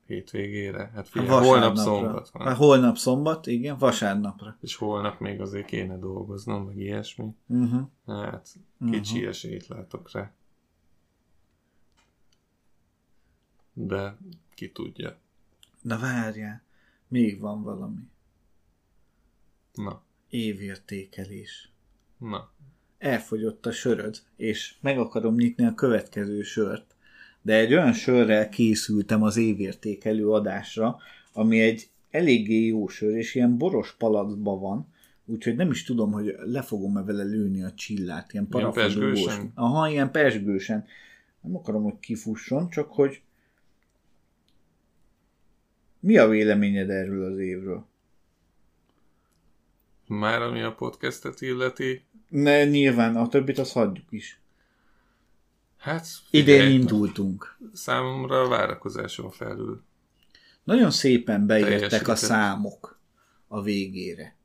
[0.09, 0.91] Hétvégére.
[0.93, 2.47] Hát figyelj, holnap szombat van.
[2.47, 4.57] Hát holnap szombat, igen, vasárnapra.
[4.61, 7.35] És holnap még azért kéne dolgoznom, meg ilyesmi.
[7.47, 7.81] Uh-huh.
[8.05, 8.49] Hát,
[8.91, 9.29] kicsi uh-huh.
[9.29, 10.31] esélyt látok rá.
[13.73, 14.17] De
[14.53, 15.17] ki tudja.
[15.81, 16.63] Na várjál,
[17.07, 18.01] még van valami.
[19.73, 21.71] Na, Évértékelés.
[22.17, 22.51] na.
[22.97, 26.95] Elfogyott a söröd, és meg akarom nyitni a következő sört,
[27.41, 30.97] de egy olyan sörrel készültem az évértékelő adásra,
[31.33, 34.87] ami egy eléggé jó sör, és ilyen boros palackban van,
[35.25, 38.93] úgyhogy nem is tudom, hogy le fogom-e vele lőni a csillát, ilyen parafadugós.
[38.93, 39.51] pezsgősen?
[39.55, 40.85] Aha, ilyen pesgősen.
[41.41, 43.21] Nem akarom, hogy kifusson, csak hogy
[45.99, 47.87] mi a véleményed erről az évről?
[50.07, 54.39] Már ami a podcastet illeti, Ne, nyilván a többit azt hagyjuk is.
[55.79, 57.57] Hát Idén figyelj, indultunk.
[57.73, 59.83] Számomra a várakozáson felül.
[60.63, 62.99] Nagyon szépen beértek a számok
[63.47, 64.35] a végére.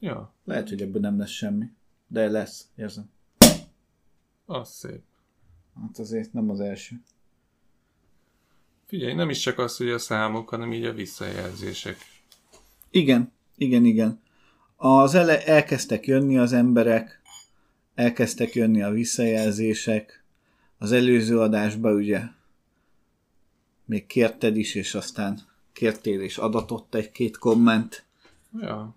[0.00, 1.64] Ja, Lehet, hogy ebből nem lesz semmi,
[2.06, 3.10] de lesz, érzem.
[4.46, 5.02] az szép.
[5.80, 7.02] Hát azért nem az első.
[8.86, 11.96] Figyelj, nem is csak az, hogy a számok, hanem így a visszajelzések.
[12.90, 14.20] Igen, igen, igen.
[14.76, 17.20] Az ele elkezdtek jönni az emberek,
[17.98, 20.24] elkezdtek jönni a visszajelzések.
[20.78, 22.20] Az előző adásban ugye
[23.84, 25.40] még kérted is, és aztán
[25.72, 28.04] kértél és adatott egy-két komment.
[28.60, 28.94] Ja.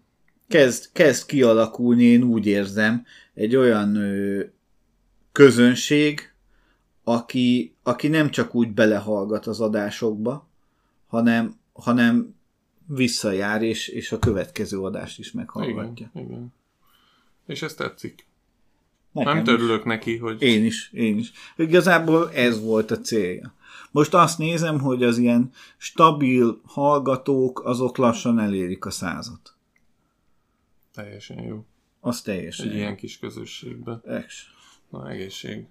[0.48, 4.44] Kezd, kezd kialakulni, én úgy érzem, egy olyan ö,
[5.32, 6.34] közönség,
[7.04, 10.48] aki, aki nem csak úgy belehallgat az adásokba,
[11.08, 12.36] hanem, hanem
[12.86, 16.12] visszajár, és, és a következő adást is meghallgatja.
[16.14, 16.54] Igen, igen.
[17.46, 18.30] És ez tetszik.
[19.12, 20.42] Nekem nem törülök neki, hogy...
[20.42, 21.32] Én is, én is.
[21.56, 23.54] Igazából ez volt a célja.
[23.92, 29.56] Most azt nézem, hogy az ilyen stabil hallgatók, azok lassan elérik a százat.
[30.94, 31.66] Teljesen jó.
[32.00, 32.78] Az teljesen Egy jó.
[32.80, 34.02] ilyen kis közösségben.
[34.06, 34.44] Ex.
[34.90, 35.66] Na, egészség.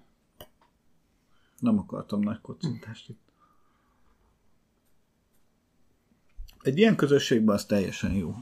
[1.59, 3.19] Nem akartam nagy kocintást itt.
[6.61, 8.35] Egy ilyen közösségben az teljesen jó.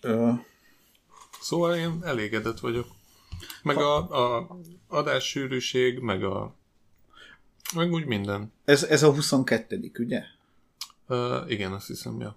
[0.00, 0.32] Ö...
[1.40, 2.86] Szóval én elégedett vagyok.
[3.62, 6.54] Meg a, a adássűrűség, meg a
[7.74, 8.52] meg úgy minden.
[8.64, 10.22] Ez, ez a 22 ugye?
[11.08, 12.36] Uh, igen, azt hiszem, ja.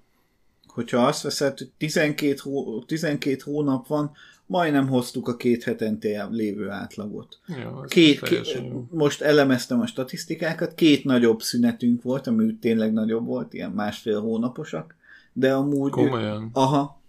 [0.68, 4.12] Hogyha azt veszed, hogy 12, hó, 12 hónap van,
[4.46, 7.40] majdnem hoztuk a két hetente lévő átlagot.
[7.48, 13.26] Ja, két, két, most elemeztem a statisztikákat, két nagyobb szünetünk volt, ami úgy tényleg nagyobb
[13.26, 14.96] volt, ilyen másfél hónaposak,
[15.34, 15.92] de amúgy...
[15.92, 16.50] Komolyan?
[16.54, 17.02] Aha.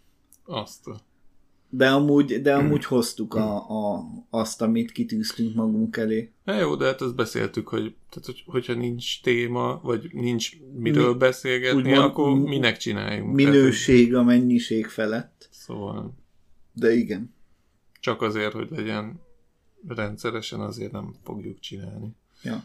[0.45, 0.81] Azt.
[1.70, 6.33] De amúgy, de amúgy hoztuk a, a, azt, amit kitűztünk magunk elé.
[6.44, 11.12] Ja, jó, de hát ezt beszéltük, hogy tehát, hogy, hogyha nincs téma, vagy nincs miről
[11.12, 13.35] Mi, beszélgetni, úgymond, akkor minek csináljunk?
[13.35, 15.48] Minőség tehát, a mennyiség felett.
[15.50, 16.14] Szóval...
[16.72, 17.35] De igen.
[18.00, 19.20] Csak azért, hogy legyen
[19.87, 22.14] rendszeresen, azért nem fogjuk csinálni.
[22.42, 22.64] Ja.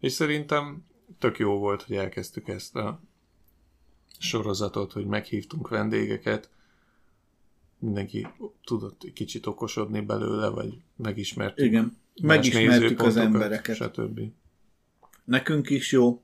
[0.00, 0.84] És szerintem
[1.18, 3.00] tök jó volt, hogy elkezdtük ezt a
[4.18, 6.50] sorozatot, hogy meghívtunk vendégeket,
[7.84, 8.26] mindenki
[8.64, 11.66] tudott kicsit okosodni belőle, vagy megismertük.
[11.66, 13.76] Igen, megismertük az embereket.
[13.76, 14.20] Stb.
[15.24, 16.22] Nekünk is jó,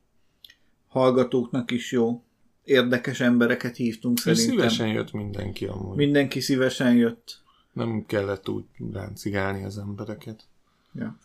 [0.89, 2.23] hallgatóknak is jó,
[2.65, 4.51] érdekes embereket hívtunk És szerintem.
[4.51, 5.97] szívesen jött mindenki amúgy.
[5.97, 7.43] Mindenki szívesen jött.
[7.73, 10.45] Nem kellett úgy ráncigálni az embereket.
[10.95, 11.19] Ja.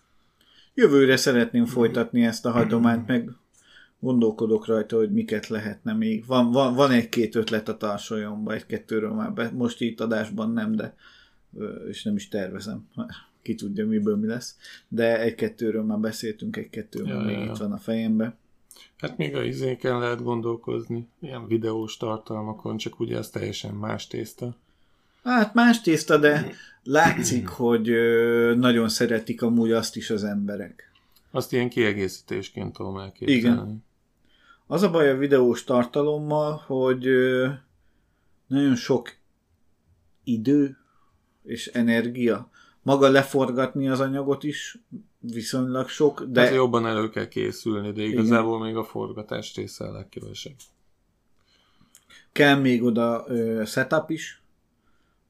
[0.73, 3.29] Jövőre szeretném folytatni ezt a hagyományt, meg
[4.05, 6.25] gondolkodok rajta, hogy miket lehetne még.
[6.25, 10.95] Van, van, van egy-két ötlet a tarsolyomban, egy-kettőről már be, most itt adásban nem, de
[11.89, 12.89] és nem is tervezem.
[13.41, 14.57] Ki tudja, miből mi lesz.
[14.87, 17.43] De egy-kettőről már beszéltünk, egy-kettőről ja, még ja.
[17.43, 18.35] itt van a fejembe.
[18.97, 24.55] Hát még a izéken lehet gondolkozni, ilyen videós tartalmakon, csak ugye ez teljesen más tészta.
[25.23, 26.51] Hát más tészta, de
[26.83, 27.91] látszik, hogy
[28.57, 30.91] nagyon szeretik amúgy azt is az emberek.
[31.31, 33.39] Azt ilyen kiegészítésként tudom elképzelni.
[33.39, 33.84] Igen.
[34.67, 37.07] Az a baj a videós tartalommal, hogy
[38.47, 39.15] nagyon sok
[40.23, 40.77] idő
[41.43, 42.49] és energia.
[42.81, 44.77] Maga leforgatni az anyagot is
[45.19, 46.41] viszonylag sok, de...
[46.41, 48.67] Hát jobban elő kell készülni, de igazából Igen.
[48.67, 50.55] még a forgatás része a legkevesebb.
[52.31, 54.41] Kell még oda ö, setup is,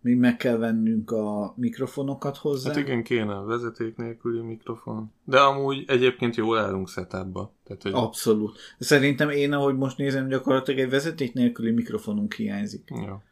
[0.06, 2.70] még meg kell vennünk a mikrofonokat hozzá.
[2.70, 5.12] Hát igen, kéne vezeték nélküli mikrofon.
[5.24, 7.54] De amúgy egyébként jól állunk setupba.
[7.63, 7.91] Tehát, hogy...
[7.94, 8.58] Abszolút.
[8.80, 12.89] Szerintem én, ahogy most nézem, gyakorlatilag egy vezeték nélküli mikrofonunk hiányzik.
[12.89, 13.24] Ja.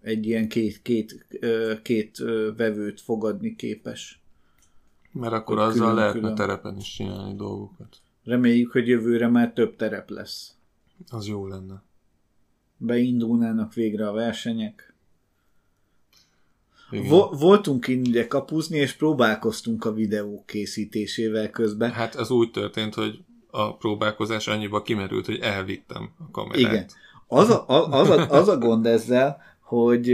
[0.00, 1.26] Egy ilyen két, két,
[1.82, 2.18] két
[2.56, 4.22] vevőt fogadni képes.
[5.12, 6.34] Mert akkor hogy azzal külön, lehetne külön.
[6.34, 7.96] terepen is csinálni dolgokat.
[8.24, 10.54] Reméljük, hogy jövőre már több terep lesz.
[11.10, 11.82] Az jó lenne.
[12.76, 14.89] Beindulnának végre a versenyek.
[16.90, 21.90] Vo- voltunk kint ugye kapuzni, és próbálkoztunk a videó készítésével közben.
[21.90, 23.18] Hát ez úgy történt, hogy
[23.50, 26.58] a próbálkozás annyiba kimerült, hogy elvittem a kamerát.
[26.58, 26.86] Igen.
[27.26, 30.08] Az a, az a, az a gond ezzel, hogy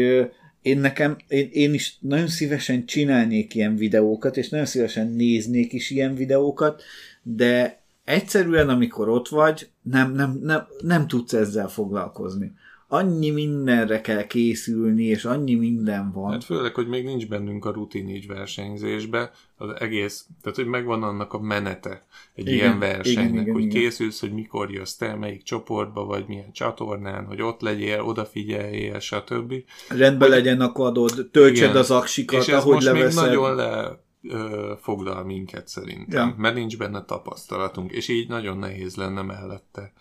[0.63, 5.91] én nekem, én, én is nagyon szívesen csinálnék ilyen videókat, és nagyon szívesen néznék is
[5.91, 6.83] ilyen videókat,
[7.23, 12.53] de egyszerűen, amikor ott vagy, nem, nem, nem, nem tudsz ezzel foglalkozni
[12.89, 16.33] annyi mindenre kell készülni, és annyi minden van.
[16.33, 21.03] Hát főleg, hogy még nincs bennünk a rutin így versenyzésbe, az egész, tehát hogy megvan
[21.03, 23.81] annak a menete egy igen, ilyen versenynek, igen, igen, hogy igen.
[23.81, 29.55] készülsz, hogy mikor jössz te, melyik csoportba, vagy milyen csatornán, hogy ott legyél, odafigyeljél, stb.
[29.89, 33.23] Rendben hogy, legyen a kadod, töltsed igen, az aksikat, és ez ahogy most leveszed.
[33.23, 36.35] még nagyon le ö, foglal minket szerintem, ja.
[36.39, 39.93] mert nincs benne tapasztalatunk, és így nagyon nehéz lenne mellette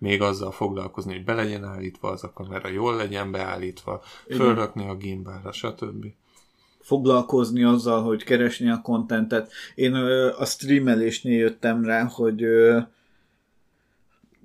[0.00, 4.96] még azzal foglalkozni, hogy be legyen állítva az a kamera, jól legyen beállítva, fölrakni a
[4.96, 6.06] gimbára, stb.
[6.80, 9.52] foglalkozni azzal, hogy keresni a kontentet.
[9.74, 9.94] Én
[10.38, 12.44] a streamelésnél jöttem rá, hogy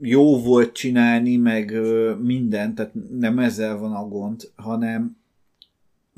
[0.01, 1.73] jó volt csinálni, meg
[2.19, 5.17] minden, tehát nem ezzel van a gond, hanem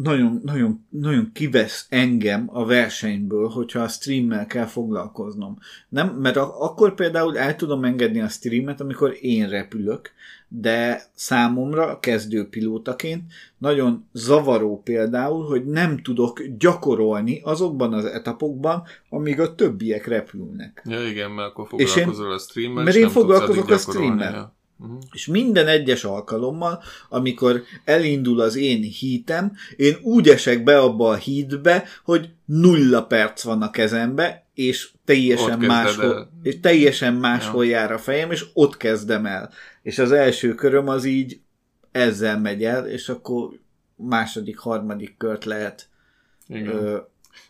[0.04, 5.58] nagyon, nagyon, nagyon kivesz engem a versenyből, hogyha a streammel kell foglalkoznom.
[5.90, 10.12] Nem, mert akkor például el tudom engedni a streamet, amikor én repülök,
[10.48, 13.24] de számomra kezdőpilótaként
[13.58, 20.84] nagyon zavaró például, hogy nem tudok gyakorolni azokban az etapokban, amíg a többiek repülnek.
[20.86, 24.34] Ja igen, mert akkor foglalkozol a streammel, Mert én foglalkozok a streammel.
[24.34, 24.57] Ja.
[24.80, 24.98] Uh-huh.
[25.12, 31.16] És minden egyes alkalommal, amikor elindul az én hítem, én úgy esek be abba a
[31.16, 37.72] hídbe, hogy nulla perc van a kezembe, és teljesen, máshol, és teljesen máshol ja.
[37.72, 39.52] jár a fejem, és ott kezdem el.
[39.82, 41.40] És az első köröm az így
[41.92, 43.50] ezzel megy el, és akkor
[43.96, 45.90] második, harmadik kört lehet
[46.48, 46.68] Igen.
[46.68, 46.98] Ö,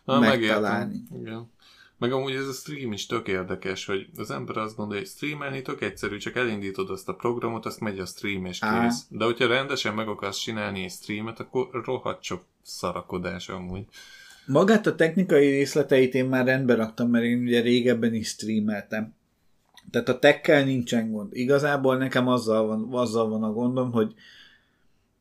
[0.04, 1.02] Na, megtalálni.
[1.20, 1.50] Igen.
[1.98, 5.62] Meg amúgy ez a stream is tök érdekes, hogy az ember azt gondolja, hogy streamelni
[5.62, 9.06] tök egyszerű, csak elindítod azt a programot, azt megy a stream és kész.
[9.08, 13.84] De hogyha rendesen meg akarsz csinálni egy streamet, akkor rohadt sok szarakodás amúgy.
[14.46, 19.14] Magát a technikai részleteit én már rendbe raktam, mert én ugye régebben is streameltem.
[19.90, 21.36] Tehát a tekkel nincsen gond.
[21.36, 24.14] Igazából nekem azzal van, azzal van a gondom, hogy,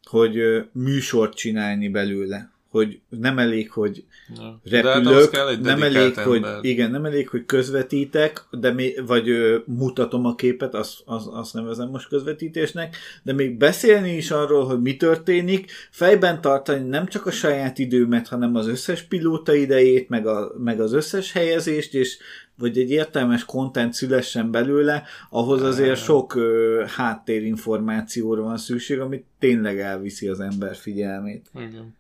[0.04, 0.38] hogy
[0.72, 4.04] műsort csinálni belőle hogy nem elég, hogy
[4.36, 4.60] ja.
[4.64, 6.26] repülök, hát nem elég, ember.
[6.26, 11.30] hogy igen, nem elég, hogy közvetítek, de még, vagy ö, mutatom a képet, azt, az,
[11.32, 17.08] azt nevezem most közvetítésnek, de még beszélni is arról, hogy mi történik, fejben tartani nem
[17.08, 21.94] csak a saját időmet, hanem az összes pilóta idejét, meg, a, meg az összes helyezést,
[21.94, 22.18] és
[22.58, 29.80] vagy egy értelmes kontent szülessen belőle, ahhoz azért sok ö, háttérinformációra van szükség, amit tényleg
[29.80, 31.50] elviszi az ember figyelmét.
[31.56, 31.96] Igen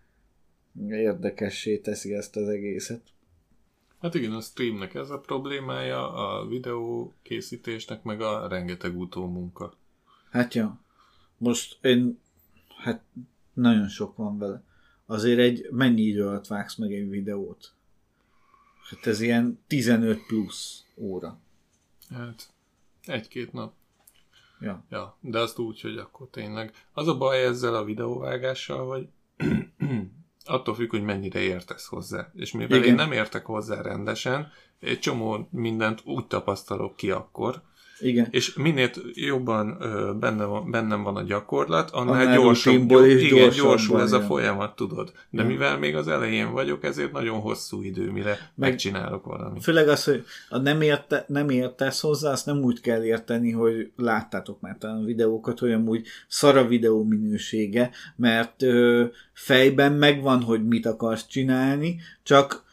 [0.89, 3.01] érdekessé teszi ezt az egészet.
[4.01, 9.73] Hát igen, a streamnek ez a problémája, a videó készítésnek meg a rengeteg utómunka.
[10.29, 10.79] Hát ja.
[11.37, 12.19] Most én,
[12.77, 13.03] hát
[13.53, 14.63] nagyon sok van vele.
[15.05, 17.73] Azért egy, mennyi idő alatt vágsz meg egy videót?
[18.89, 21.39] Hát ez ilyen 15 plusz óra.
[22.09, 22.49] Hát,
[23.05, 23.73] egy-két nap.
[24.59, 24.83] Ja.
[24.89, 25.17] ja.
[25.19, 26.73] De azt úgy, hogy akkor tényleg.
[26.93, 29.07] Az a baj ezzel a videóvágással, hogy
[30.47, 32.31] attól függ, hogy mennyire értesz hozzá.
[32.33, 32.89] És mivel Igen.
[32.89, 37.61] én nem értek hozzá rendesen, egy csomó mindent úgy tapasztalok ki akkor,
[37.99, 38.27] igen.
[38.29, 43.49] És minél jobban ö, benne van, bennem van a gyakorlat, annál, annál gyorsabb, gyors, igen,
[43.49, 45.11] gyorsul ez a folyamat, tudod.
[45.29, 45.47] De ja.
[45.47, 49.63] mivel még az elején vagyok, ezért nagyon hosszú idő, mire Meg, megcsinálok valamit.
[49.63, 53.91] Főleg az, hogy a nem, érte, nem értesz hozzá, azt nem úgy kell érteni, hogy
[53.95, 60.67] láttátok már talán a videókat, hogy amúgy szara videó minősége, mert ö, fejben megvan, hogy
[60.67, 62.65] mit akarsz csinálni, csak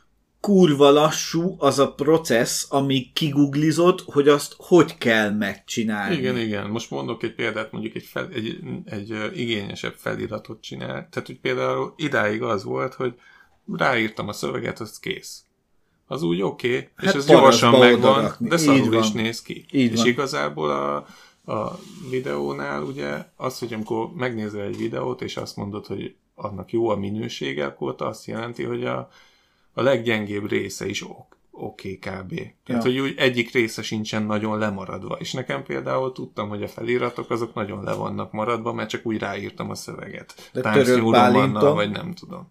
[0.45, 6.17] kurva lassú az a processz, amíg kiguglizod, hogy azt hogy kell megcsinálni.
[6.17, 6.71] Igen, igen.
[6.71, 11.09] Most mondok egy példát, mondjuk egy, fel, egy, egy, egy igényesebb feliratot csinál.
[11.11, 13.15] Tehát, hogy például idáig az volt, hogy
[13.77, 15.45] ráírtam a szöveget, az kész.
[16.07, 19.65] Az úgy oké, okay, és hát ez gyorsan megvan, de szarul is néz ki.
[19.71, 20.07] Így és van.
[20.07, 20.97] igazából a,
[21.53, 21.79] a
[22.11, 26.97] videónál ugye az, hogy amikor megnézel egy videót, és azt mondod, hogy annak jó a
[26.97, 29.09] minősége, akkor azt jelenti, hogy a,
[29.75, 32.35] a leggyengébb része is oké okay, kb.
[32.65, 32.91] Tehát, ja.
[32.91, 35.17] hogy úgy egyik része sincsen nagyon lemaradva.
[35.21, 39.19] És nekem például tudtam, hogy a feliratok azok nagyon le vannak maradva, mert csak úgy
[39.19, 40.51] ráírtam a szöveget.
[40.53, 41.11] De Times New
[41.75, 42.49] vagy nem tudom.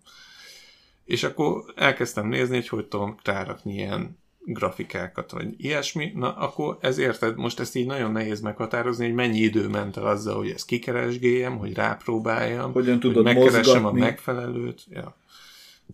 [1.06, 7.36] És akkor elkezdtem nézni, hogy hogy tudom rárakni ilyen grafikákat, vagy ilyesmi, na akkor ezért
[7.36, 11.58] most ezt így nagyon nehéz meghatározni, hogy mennyi idő ment el azzal, hogy ezt kikeresgéljem,
[11.58, 14.02] hogy rápróbáljam, Hogyan tudod hogy megkeresem mozgatni.
[14.02, 14.86] a megfelelőt.
[14.90, 15.16] Ja.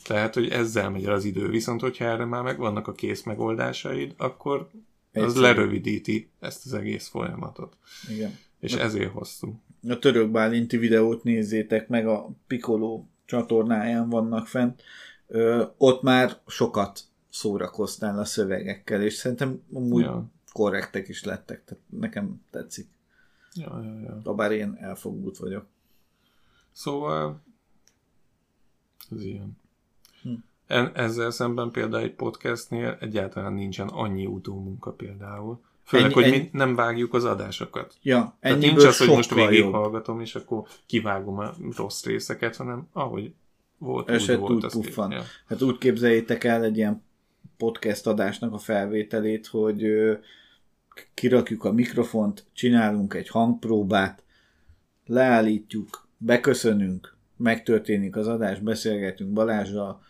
[0.03, 1.49] Tehát, hogy ezzel megy az idő.
[1.49, 4.69] Viszont, hogyha erre már megvannak a kész megoldásaid, akkor
[5.13, 5.41] az Egyszerű.
[5.41, 7.77] lerövidíti ezt az egész folyamatot.
[8.09, 8.37] Igen.
[8.59, 9.61] És a, ezért hosszú.
[9.87, 14.81] A török bálinti videót nézzétek meg, a Piccolo csatornáján vannak fent.
[15.27, 20.25] Ö, ott már sokat szórakoztál a szövegekkel, és szerintem amúgy ja.
[20.51, 22.87] korrektek is lettek, tehát nekem tetszik.
[23.53, 24.33] Ja, ja, ja.
[24.33, 25.65] Bár én elfogult vagyok.
[26.71, 27.41] Szóval
[29.11, 29.57] ez ilyen.
[30.93, 35.61] Ezzel szemben például egy podcastnél egyáltalán nincsen annyi utómunka például.
[35.83, 36.37] Főleg, ennyi, hogy ennyi...
[36.37, 37.95] mi nem vágjuk az adásokat.
[38.01, 43.33] Ja, Tehát nincs az, hogy most végighallgatom, és akkor kivágom a rossz részeket, hanem ahogy
[43.77, 44.75] volt, Eset úgy volt.
[44.75, 45.23] Úgy ja.
[45.47, 47.03] Hát úgy képzeljétek el egy ilyen
[47.57, 49.85] podcast adásnak a felvételét, hogy
[51.13, 54.23] kirakjuk a mikrofont, csinálunk egy hangpróbát,
[55.05, 60.01] leállítjuk, beköszönünk, megtörténik az adás, beszélgetünk Balázsral,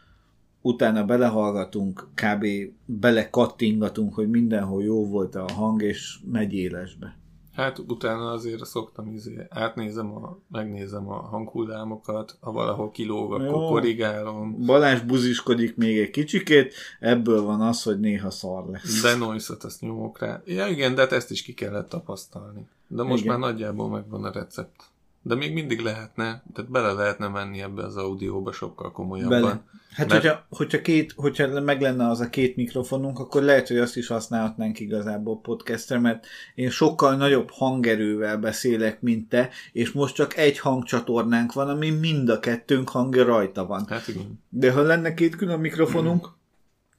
[0.61, 2.45] utána belehallgatunk, kb.
[2.85, 7.17] belekattingatunk, hogy mindenhol jó volt a hang, és megy élesbe.
[7.59, 13.67] Hát utána azért szoktam izé, átnézem, a, megnézem a hanghullámokat, ha valahol kilóg, akkor Jó.
[13.67, 14.65] korrigálom.
[14.65, 19.01] Balázs buziskodik még egy kicsikét, ebből van az, hogy néha szar lesz.
[19.01, 20.41] De noise azt nyomok rá.
[20.45, 22.67] Ja igen, de hát ezt is ki kellett tapasztalni.
[22.87, 23.39] De most igen.
[23.39, 24.89] már nagyjából megvan a recept.
[25.29, 29.41] De még mindig lehetne, tehát bele lehetne menni ebbe az audióba sokkal komolyabban.
[29.41, 29.63] Bele.
[29.91, 30.21] Hát mert...
[30.21, 34.07] hogyha, hogyha, két, hogyha meg lenne az a két mikrofonunk, akkor lehet, hogy azt is
[34.07, 36.25] használhatnánk igazából podcastre, mert
[36.55, 42.29] én sokkal nagyobb hangerővel beszélek, mint te, és most csak egy hangcsatornánk van, ami mind
[42.29, 43.85] a kettőnk hangja rajta van.
[43.89, 44.43] Hát igen.
[44.49, 46.29] De ha lenne két külön mikrofonunk,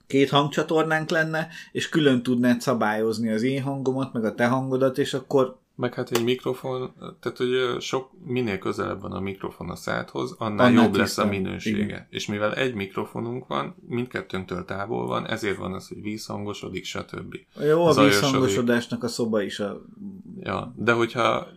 [0.07, 5.13] két hangcsatornánk lenne, és külön tudnád szabályozni az én hangomat, meg a te hangodat, és
[5.13, 10.35] akkor meg hát egy mikrofon, tehát hogy sok, minél közelebb van a mikrofon a szádhoz,
[10.37, 11.83] annál, annál jobb lesz a minősége.
[11.83, 12.07] Igen.
[12.09, 17.35] És mivel egy mikrofonunk van, mindkettőnktől távol van, ezért van az, hogy vízhangosodik, stb.
[17.59, 19.81] Jó, a vízhangosodásnak a szoba is a...
[20.39, 21.47] Ja, de hogyha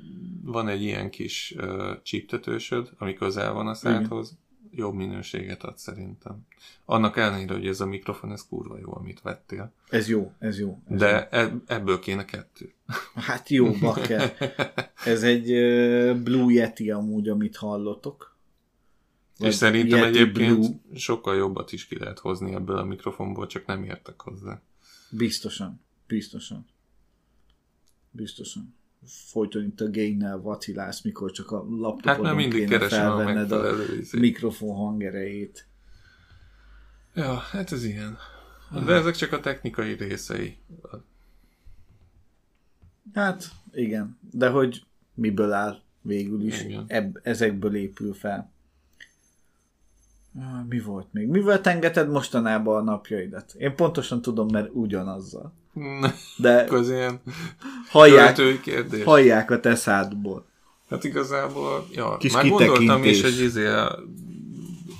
[0.44, 4.42] van egy ilyen kis uh, csíptetősöd, ami közel van a szádhoz, Igen
[4.76, 6.46] jobb minőséget ad szerintem.
[6.84, 9.72] Annak ellenére, hogy ez a mikrofon, ez kurva jó, amit vettél.
[9.88, 10.78] Ez jó, ez jó.
[10.90, 11.38] Ez De jó.
[11.38, 12.73] E- ebből kéne kettő.
[13.14, 14.37] Hát jó, bakker.
[15.05, 15.47] Ez egy
[16.22, 18.37] Blue Yeti amúgy, amit hallotok.
[19.39, 20.99] Vagy És szerintem Yeti egyébként Blue.
[20.99, 24.62] sokkal jobbat is ki lehet hozni ebből a mikrofonból, csak nem értek hozzá.
[25.11, 26.66] Biztosan, biztosan.
[28.11, 28.74] Biztosan
[29.07, 33.68] folyton itt a gain vacilálsz, mikor csak a laptopodon hát nem mindig kéne felvenned a,
[33.68, 33.76] a
[34.12, 35.66] mikrofon hangerejét.
[37.14, 38.18] Ja, hát ez ilyen.
[38.85, 40.57] De ezek csak a technikai részei.
[43.14, 44.18] Hát, igen.
[44.30, 44.82] De hogy
[45.14, 48.52] miből áll végül is, ebb, ezekből épül fel.
[50.68, 51.28] Mi volt még?
[51.28, 53.55] Mivel tengeted mostanában a napjaidat?
[53.59, 55.52] Én pontosan tudom, mert ugyanazzal.
[56.36, 57.20] De Közén
[57.88, 59.05] hallják, kérdés.
[59.05, 60.46] hallják a te szádból.
[60.88, 63.64] Hát igazából, ja, Kis már gondoltam is, hogy izé,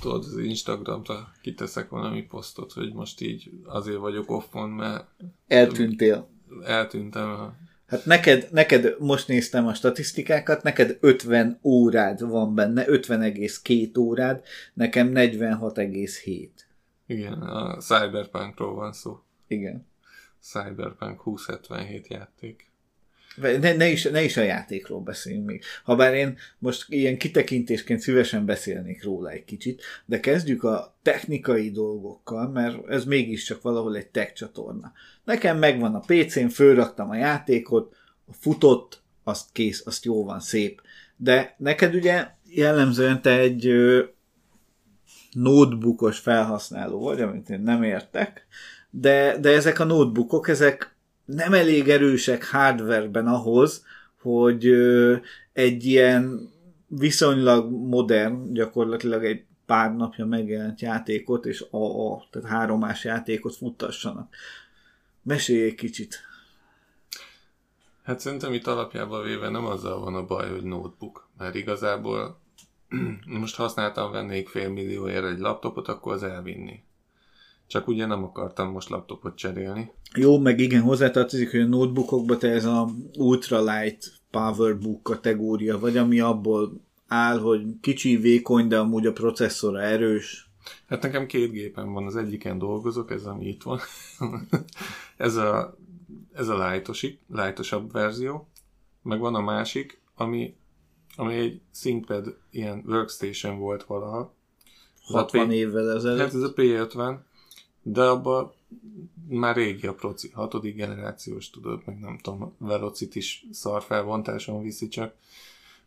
[0.01, 5.05] tudod, az Instagramra kiteszek valami posztot, hogy most így azért vagyok offon, mert
[5.47, 6.27] eltűntél.
[6.63, 7.53] Eltűntem.
[7.87, 15.11] Hát neked, neked, most néztem a statisztikákat, neked 50 órád van benne, 50,2 órád, nekem
[15.13, 16.49] 46,7.
[17.05, 19.19] Igen, a Cyberpunkról van szó.
[19.47, 19.85] Igen.
[20.39, 22.71] Cyberpunk 2077 játék.
[23.35, 25.63] Ne, ne, is, ne is a játékról beszéljünk még.
[25.83, 32.49] Habár én most ilyen kitekintésként szívesen beszélnék róla egy kicsit, de kezdjük a technikai dolgokkal,
[32.49, 34.93] mert ez mégiscsak valahol egy tech csatorna.
[35.23, 40.81] Nekem megvan a PC-n, fölraktam a játékot, a futott, azt kész, azt jó van, szép.
[41.17, 44.03] De neked ugye jellemzően te egy ö,
[45.31, 48.47] notebookos felhasználó vagy, amit én nem értek,
[48.89, 50.94] de, de ezek a notebookok, ezek
[51.25, 53.85] nem elég erősek hardwareben ahhoz,
[54.21, 54.65] hogy
[55.53, 56.49] egy ilyen
[56.87, 64.35] viszonylag modern, gyakorlatilag egy pár napja megjelent játékot, és a, tehát háromás játékot futtassanak.
[65.21, 66.19] Mesélj egy kicsit.
[68.03, 72.39] Hát szerintem itt alapjában véve nem azzal van a baj, hogy notebook, mert igazából
[73.39, 76.83] most használtam vennék fél millióért egy laptopot, akkor az elvinni.
[77.67, 79.91] Csak ugye nem akartam most laptopot cserélni.
[80.15, 86.19] Jó, meg igen, hozzátartozik, hogy a notebookokban te ez a ultralight powerbook kategória, vagy ami
[86.19, 90.49] abból áll, hogy kicsi, vékony, de amúgy a processzora erős.
[90.87, 93.79] Hát nekem két gépem van, az egyiken dolgozok, ez ami itt van.
[95.17, 95.77] ez a,
[96.33, 98.47] ez a lightosi, lightosabb verzió,
[99.01, 100.55] meg van a másik, ami,
[101.15, 104.33] ami egy ThinkPad ilyen workstation volt valaha.
[105.01, 106.19] 60 évvel ezelőtt.
[106.19, 107.17] Hát ez a P50,
[107.87, 108.53] de abban
[109.27, 115.13] már régi a proci, hatodik generációs, tudod, meg nem tudom, Velocit is szarfelvontáson viszi csak,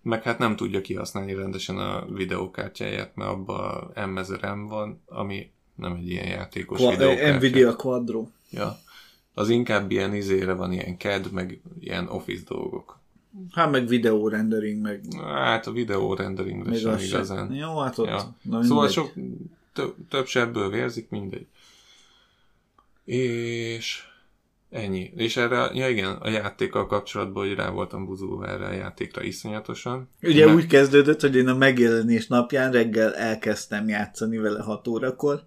[0.03, 6.09] meg hát nem tudja kihasználni rendesen a videókártyáját, mert abban M1000M van, ami nem egy
[6.09, 7.37] ilyen játékos Qua- videókártya.
[7.37, 8.29] Nvidia Quadro.
[8.51, 8.79] Ja.
[9.35, 12.99] Az inkább ilyen izére van, ilyen CAD, meg ilyen office dolgok.
[13.51, 15.03] Hát meg videó rendering, meg...
[15.25, 17.55] Hát a videó renderingre sem igazán.
[17.55, 18.07] Jó, hát ott...
[18.07, 18.35] Ja.
[18.43, 19.13] Na, szóval sok,
[19.73, 21.47] több, több sebből vérzik, mindegy.
[23.09, 24.03] És
[24.71, 25.13] ennyi.
[25.17, 30.09] És erre, ja igen, a játékkal kapcsolatban, hogy rá voltam buzulva erre a játékra iszonyatosan.
[30.23, 30.57] Ugye Mert...
[30.57, 35.43] úgy kezdődött, hogy én a megjelenés napján reggel elkezdtem játszani vele 6 órakor,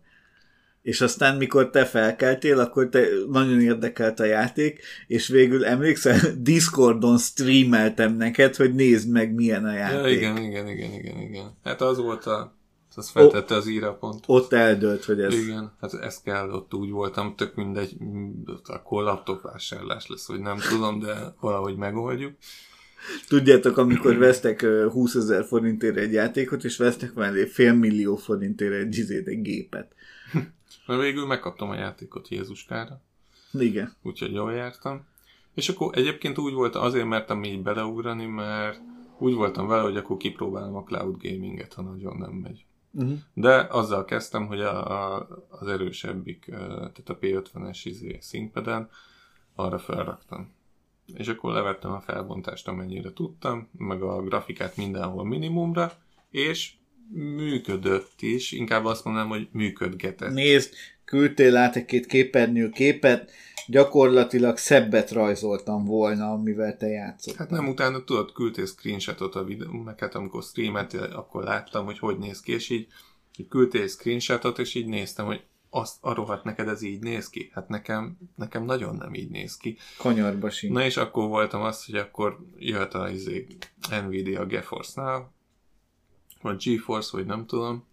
[0.81, 7.17] és aztán mikor te felkeltél, akkor te nagyon érdekelt a játék, és végül emlékszel, Discordon
[7.17, 9.97] streameltem neked, hogy nézd meg milyen a játék.
[9.99, 11.57] Ja, igen, igen, igen, igen, igen.
[11.63, 12.59] Hát az volt a
[12.97, 14.23] az feltette az írapont.
[14.27, 15.33] Ott eldőlt, hogy ez...
[15.33, 17.97] Igen, hát ez kell, ott úgy voltam, tök mindegy,
[18.63, 22.33] akkor laptop vásárlás lesz, hogy nem tudom, de valahogy megoldjuk.
[23.27, 28.97] Tudjátok, amikor vesztek 20 ezer forintért egy játékot, és vesztek mellé fél millió forintért egy,
[28.97, 29.93] izét, egy gépet.
[30.87, 33.01] Mert végül megkaptam a játékot Jézuskára.
[33.53, 33.95] Igen.
[34.03, 35.05] Úgyhogy jól jártam.
[35.53, 38.79] És akkor egyébként úgy volt, azért mertem így beleugrani, mert
[39.17, 42.65] úgy voltam vele, hogy akkor kipróbálom a cloud gaminget, ha nagyon nem megy.
[42.93, 43.17] Uh-huh.
[43.33, 48.89] De azzal kezdtem, hogy a, a, az erősebbik, tehát a P50-es izé színpeden
[49.55, 50.53] arra felraktam.
[51.15, 55.91] És akkor levettem a felbontást, amennyire tudtam, meg a grafikát mindenhol minimumra,
[56.29, 56.71] és
[57.13, 60.33] működött is, inkább azt mondanám, hogy működgetett.
[60.33, 60.73] Nézd,
[61.05, 63.31] küldtél át egy-két képernyő képet,
[63.67, 67.35] gyakorlatilag szebbet rajzoltam volna, amivel te játszott.
[67.35, 71.99] Hát nem, utána tudod, küldtél screenshotot a videó, meg hát amikor streamet, akkor láttam, hogy
[71.99, 72.87] hogy néz ki, és így,
[73.37, 77.51] így küldtél screenshotot, és így néztem, hogy azt a rohadt neked ez így néz ki?
[77.53, 79.77] Hát nekem, nekem nagyon nem így néz ki.
[79.97, 80.73] Kanyarba sincs.
[80.73, 83.47] Na és akkor voltam azt, hogy akkor jöhet a izé,
[84.07, 85.31] Nvidia GeForce-nál,
[86.41, 87.85] vagy GeForce, vagy nem tudom,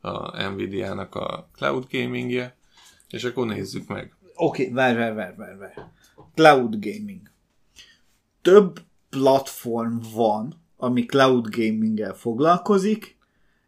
[0.00, 2.56] a Nvidia-nak a cloud gamingje,
[3.08, 4.14] és akkor nézzük meg.
[4.42, 5.72] Oké, okay, várj, várj, várj, várj.
[6.34, 7.30] Cloud gaming.
[8.42, 8.80] Több
[9.10, 13.18] platform van, ami cloud gaminggel foglalkozik,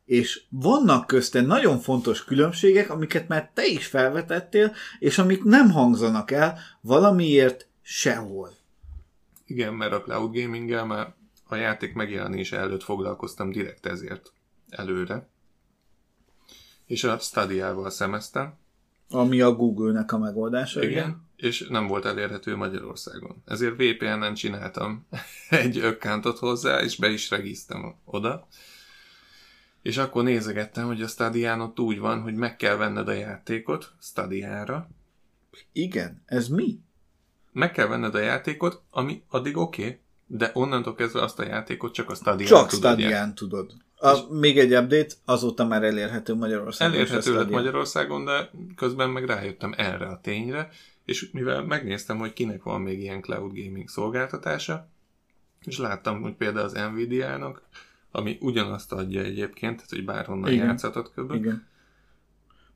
[0.05, 6.31] és vannak közte nagyon fontos különbségek, amiket már te is felvetettél, és amik nem hangzanak
[6.31, 8.51] el valamiért sehol.
[9.47, 11.15] Igen, mert a cloud gaminggel már
[11.45, 14.33] a játék megjelenése előtt foglalkoztam direkt ezért
[14.69, 15.29] előre.
[16.87, 18.61] És a Stadia-val szemeztem.
[19.13, 20.93] Ami a Google-nek a megoldása, igen.
[20.93, 21.29] igen.
[21.37, 23.43] És nem volt elérhető Magyarországon.
[23.47, 25.07] Ezért VPN-en csináltam
[25.51, 28.47] egy accountot hozzá, és be is regisztem oda.
[29.83, 33.93] És akkor nézegettem, hogy a Stadián ott úgy van, hogy meg kell venned a játékot
[34.01, 34.89] Stadiára.
[35.73, 36.81] Igen, ez mi?
[37.53, 41.93] Meg kell venned a játékot, ami addig oké, okay, de onnantól kezdve azt a játékot
[41.93, 42.71] csak a Stadián csak tudod.
[42.71, 43.73] Csak Stadián tudod.
[44.03, 46.95] A, még egy update, azóta már elérhető Magyarországon.
[46.95, 50.69] Elérhető lett Magyarországon, de közben meg rájöttem erre a tényre,
[51.05, 54.89] és mivel megnéztem, hogy kinek van még ilyen cloud gaming szolgáltatása,
[55.65, 57.63] és láttam, hogy például az Nvidia-nak,
[58.11, 60.67] ami ugyanazt adja egyébként, tehát hogy bárhonnan Igen.
[60.67, 61.35] játszhatott kb.
[61.35, 61.71] Igen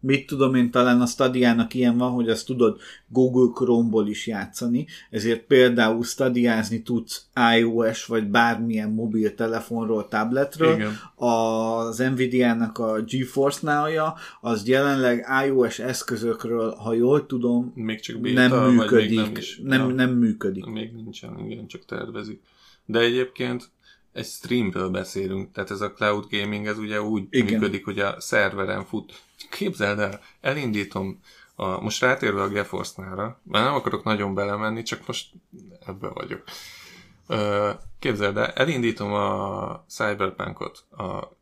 [0.07, 4.87] mit tudom én, talán a Stadiának ilyen van, hogy azt tudod Google Chrome-ból is játszani,
[5.11, 7.27] ezért például stadiázni tudsz
[7.57, 10.75] iOS vagy bármilyen mobiltelefonról, tabletről.
[10.75, 10.93] Igen.
[11.15, 18.75] Az Nvidia-nak a GeForce-nálja, az jelenleg iOS eszközökről, ha jól tudom, még csak beta, nem
[18.75, 19.09] működik.
[19.09, 20.65] Még nem, is, nem, ja, nem működik.
[20.65, 22.41] Még nincsen, igen, csak tervezik.
[22.85, 23.71] De egyébként
[24.17, 27.53] egy streamről beszélünk, tehát ez a cloud gaming, ez ugye úgy Igen.
[27.53, 29.23] működik, hogy a szerveren fut.
[29.51, 31.21] Képzeld el, elindítom,
[31.55, 35.31] a, most rátérve a GeForce-nára, mert nem akarok nagyon belemenni, csak most
[35.87, 36.43] ebbe vagyok.
[37.99, 41.37] Képzeld el, elindítom a Cyberpunkot a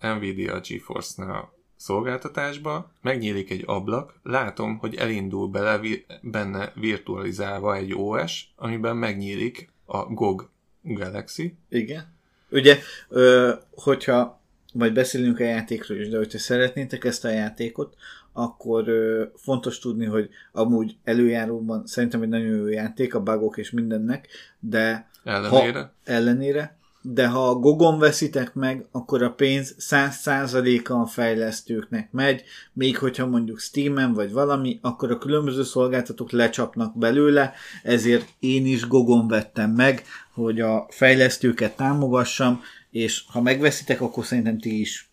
[0.00, 5.80] Nvidia GeForce-nál szolgáltatásba, megnyílik egy ablak, látom, hogy elindul bele,
[6.22, 10.51] benne virtualizálva egy OS, amiben megnyílik a GOG
[10.82, 11.56] Galaxy.
[11.68, 12.04] Igen.
[12.50, 12.78] Ugye,
[13.08, 14.40] ö, hogyha
[14.72, 17.96] majd beszélünk a játékról is, de hogyha szeretnétek ezt a játékot,
[18.32, 23.70] akkor ö, fontos tudni, hogy amúgy előjáróban szerintem egy nagyon jó játék, a bugok és
[23.70, 24.28] mindennek,
[24.60, 31.06] de ellenére, ha, ellenére de ha a Gogon veszitek meg, akkor a pénz 100%-a a
[31.06, 37.52] fejlesztőknek megy, még hogyha mondjuk Steam-en vagy valami, akkor a különböző szolgáltatók lecsapnak belőle,
[37.82, 40.02] ezért én is Gogon vettem meg,
[40.32, 45.10] hogy a fejlesztőket támogassam, és ha megveszitek, akkor szerintem ti is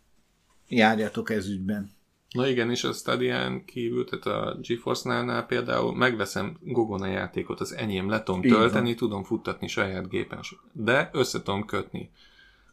[0.67, 1.97] járjatok ez ügyben.
[2.30, 7.76] Na igen, és a Stadián kívül, tehát a GeForce-nál például megveszem Gogon a játékot, az
[7.76, 10.39] enyém le tudom tölteni, tudom futtatni saját gépen,
[10.72, 12.11] de össze tudom kötni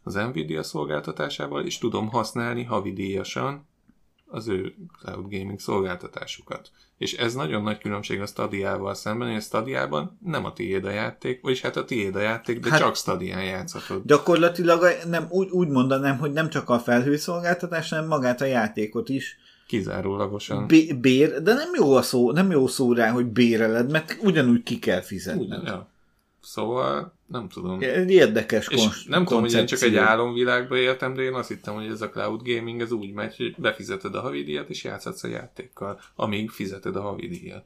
[0.03, 3.67] az Nvidia szolgáltatásával, és tudom használni havidíjasan
[4.29, 6.71] az ő cloud gaming szolgáltatásukat.
[6.97, 10.89] És ez nagyon nagy különbség a Stadiával szemben, hogy a Stadiában nem a tiéd a
[10.89, 14.01] játék, vagyis hát a tiéd a játék, de hát csak Stadián játszhatod.
[14.05, 19.37] Gyakorlatilag nem, úgy, úgy mondanám, hogy nem csak a felhőszolgáltatás, hanem magát a játékot is
[19.67, 20.67] Kizárólagosan.
[20.67, 24.63] B- bér, de nem jó a szó, nem jó szó rá, hogy béreled, mert ugyanúgy
[24.63, 25.45] ki kell fizetni.
[25.45, 25.89] Ugyan, ja.
[26.47, 27.81] Szóval nem tudom.
[27.81, 31.73] Érdekes És konst- nem tudom, hogy én csak egy álomvilágban éltem, de én azt hittem,
[31.73, 35.27] hogy ez a cloud gaming ez úgy megy, hogy befizeted a havidíjat, és játszhatsz a
[35.27, 37.63] játékkal, amíg fizeted a havidíjat.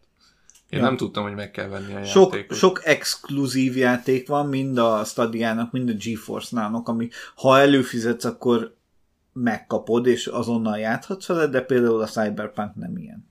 [0.69, 0.85] Én ja.
[0.85, 2.57] nem tudtam, hogy meg kell venni a sok, játékot.
[2.57, 8.75] Sok exkluzív játék van, mind a Stadiának, mind a GeForce-nának, ami ha előfizetsz, akkor
[9.33, 13.29] megkapod, és azonnal játszhatsz vele, de például a Cyberpunk nem ilyen.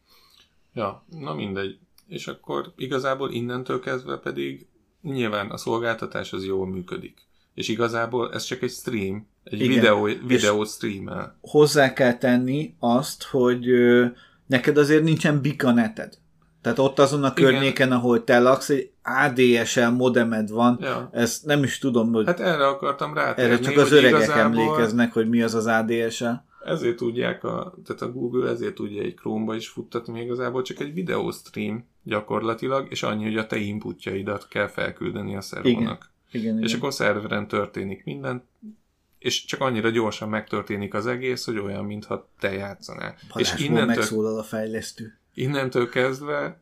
[0.74, 1.78] Ja, na mindegy.
[2.06, 4.68] És akkor igazából innentől kezdve pedig
[5.02, 7.28] nyilván a szolgáltatás az jól működik.
[7.54, 9.74] És igazából ez csak egy stream, egy Igen.
[9.74, 11.38] videó, videó streamel.
[11.40, 14.06] Hozzá kell tenni azt, hogy ö,
[14.46, 16.18] neked azért nincsen bikaneted.
[16.62, 17.98] Tehát ott azon a környéken, Igen.
[17.98, 21.08] ahol te laksz, egy ADSL modemed van, ja.
[21.12, 22.26] ezt nem is tudom, hogy...
[22.26, 23.52] Hát erre akartam rátérni.
[23.52, 24.42] Erre csak az öregek igazából...
[24.42, 26.24] emlékeznek, hogy mi az az ADSL.
[26.64, 30.80] Ezért tudják, a, tehát a Google ezért tudja egy Chrome-ba is futtatni még igazából csak
[30.80, 36.10] egy videóstream gyakorlatilag, és annyi, hogy a te inputjaidat kell felküldeni a szervónak.
[36.30, 36.42] Igen.
[36.42, 36.78] Igen, és igen.
[36.78, 38.48] akkor szerveren történik minden,
[39.18, 43.16] és csak annyira gyorsan megtörténik az egész, hogy olyan, mintha te játszanál.
[43.28, 45.18] Balázs, és innentől, megszólal a fejlesztő.
[45.34, 46.60] Innentől kezdve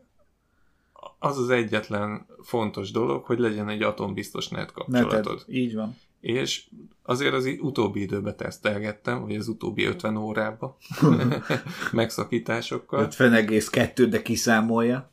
[1.19, 5.13] az az egyetlen fontos dolog, hogy legyen egy atombiztos net kapcsolatod.
[5.13, 5.45] Neted.
[5.47, 5.97] Így van.
[6.21, 6.69] És
[7.03, 10.77] azért az utóbbi időben tesztelgettem, vagy az utóbbi 50 órában
[11.93, 13.09] megszakításokkal.
[13.11, 15.11] 50,2, de kiszámolja.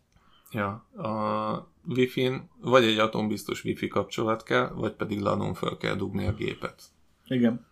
[0.55, 6.25] Ja, a Wi-Fi-n vagy egy atombiztos Wi-Fi kapcsolat kell, vagy pedig lanon fel kell dugni
[6.25, 6.83] a gépet.
[7.27, 7.65] Igen.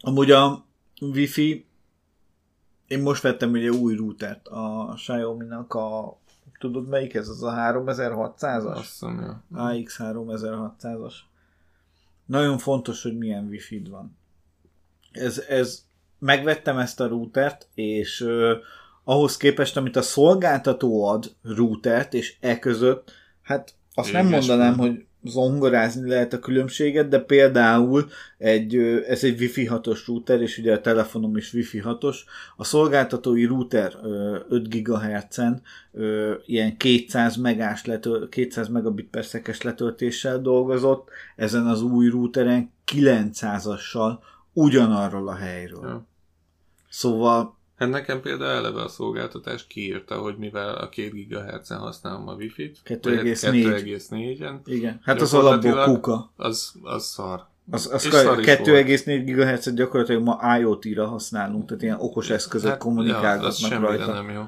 [0.00, 0.64] Amúgy a
[1.00, 1.66] Wi-Fi
[2.86, 6.18] én most vettem ugye új routert a Xiaomi-nak a
[6.58, 7.28] tudod melyik ez?
[7.28, 8.74] Az a 3600-as?
[8.74, 9.60] Azt hiszem, ja.
[9.62, 11.14] AX 3600-as.
[12.26, 14.16] Nagyon fontos, hogy milyen wifi van.
[15.10, 15.84] Ez, ez,
[16.18, 18.52] megvettem ezt a routert, és uh,
[19.08, 24.76] ahhoz képest, amit a szolgáltató ad routert, és e között, hát azt Éges nem mondanám,
[24.76, 24.88] van.
[24.88, 28.06] hogy zongorázni lehet a különbséget, de például
[28.38, 28.76] egy,
[29.08, 32.16] ez egy Wi-Fi 6-os router, és ugye a telefonom is Wi-Fi 6-os.
[32.56, 33.92] A szolgáltatói router
[34.48, 35.62] 5 GHz-en
[36.46, 44.18] ilyen 200 megás letö- 200 megabit per szekes letöltéssel dolgozott, ezen az új routeren 900-assal
[44.52, 45.86] ugyanarról a helyről.
[45.86, 46.06] Ja.
[46.88, 52.34] Szóval Hát nekem például eleve a szolgáltatás kiírta, hogy mivel a 2 GHz-en használom a
[52.34, 54.58] Wi-Fi-t, 2,4-en.
[54.64, 56.32] Igen, hát az alapból kuka.
[56.36, 57.46] Az, az szar.
[57.70, 63.78] Az, az 2,4 GHz-et gyakorlatilag ma IoT-ra használunk, tehát ilyen okos eszközök hát, kommunikálgatnak ja,
[63.78, 64.12] rajta.
[64.12, 64.42] nem jó.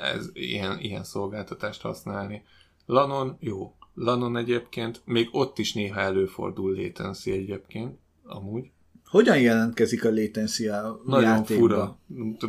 [0.00, 2.42] Ez, ilyen, ilyen szolgáltatást használni.
[2.86, 3.74] Lanon jó.
[3.94, 8.70] Lanon egyébként, még ott is néha előfordul latency egyébként, amúgy.
[9.08, 11.60] Hogyan jelentkezik a latency a Nagyon játékba?
[11.60, 11.98] fura.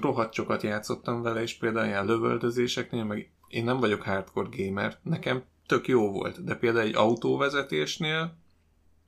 [0.01, 5.43] Rohadt sokat játszottam vele, és például ilyen lövöldözéseknél, meg én nem vagyok hardcore gamer, nekem
[5.67, 8.37] tök jó volt, de például egy autóvezetésnél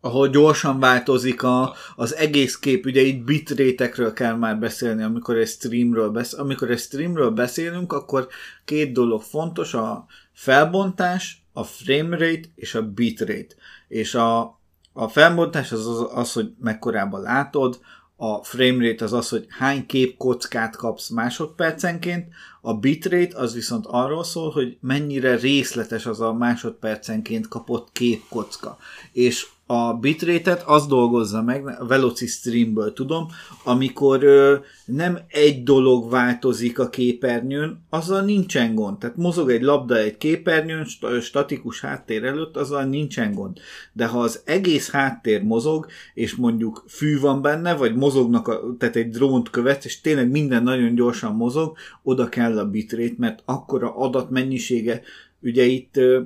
[0.02, 5.48] ahol gyorsan változik a, az egész kép, ugye itt bitrétekről kell már beszélni, amikor egy
[5.48, 8.28] streamről, besz, amikor egy streamről beszélünk, akkor
[8.66, 13.56] két dolog fontos, a felbontás, a framerate és a bitrate.
[13.88, 14.59] És a,
[15.00, 17.80] a felbontás az, az az, hogy mekkorában látod,
[18.16, 22.28] a framerate az az, hogy hány képkockát kapsz másodpercenként,
[22.62, 28.78] a bitrate az viszont arról szól, hogy mennyire részletes az a másodpercenként kapott képkocka.
[29.12, 33.28] És a bitrate-et az dolgozza meg, Veloci Streamből tudom,
[33.64, 34.56] amikor ö,
[34.86, 38.98] nem egy dolog változik a képernyőn, azzal nincsen gond.
[38.98, 40.86] Tehát mozog egy labda egy képernyőn,
[41.22, 43.58] statikus háttér előtt, azzal nincsen gond.
[43.94, 48.96] De ha az egész háttér mozog, és mondjuk fű van benne, vagy mozognak, a, tehát
[48.96, 53.96] egy drónt követ, és tényleg minden nagyon gyorsan mozog, oda kell a bitrate, mert akkora
[53.96, 55.02] adatmennyisége,
[55.42, 56.22] ugye itt ö,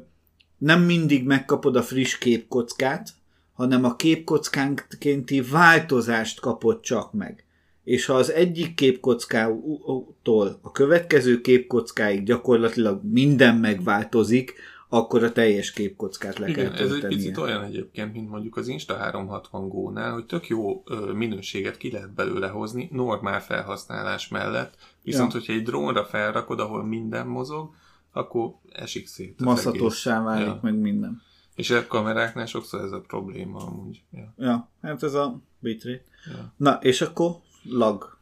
[0.57, 3.21] nem mindig megkapod a friss képkockát,
[3.53, 7.45] hanem a képkockánkénti változást kapott csak meg.
[7.83, 14.53] És ha az egyik képkockától a következő képkockáig gyakorlatilag minden megváltozik,
[14.89, 18.67] akkor a teljes képkockát le Igen, kell ez egy picit olyan egyébként, mint mondjuk az
[18.67, 20.83] Insta 360 Go-nál, hogy tök jó
[21.13, 25.39] minőséget ki lehet belőle hozni normál felhasználás mellett, viszont ja.
[25.39, 27.73] hogyha egy drónra felrakod, ahol minden mozog,
[28.11, 29.39] akkor esik szét.
[29.39, 30.59] Maszatossá válik ja.
[30.61, 31.21] meg minden.
[31.55, 34.01] És a kameráknál sokszor ez a probléma amúgy.
[34.11, 36.03] Ja, ja hát ez a bitrate.
[36.25, 36.53] Ja.
[36.57, 38.17] Na, és akkor lag.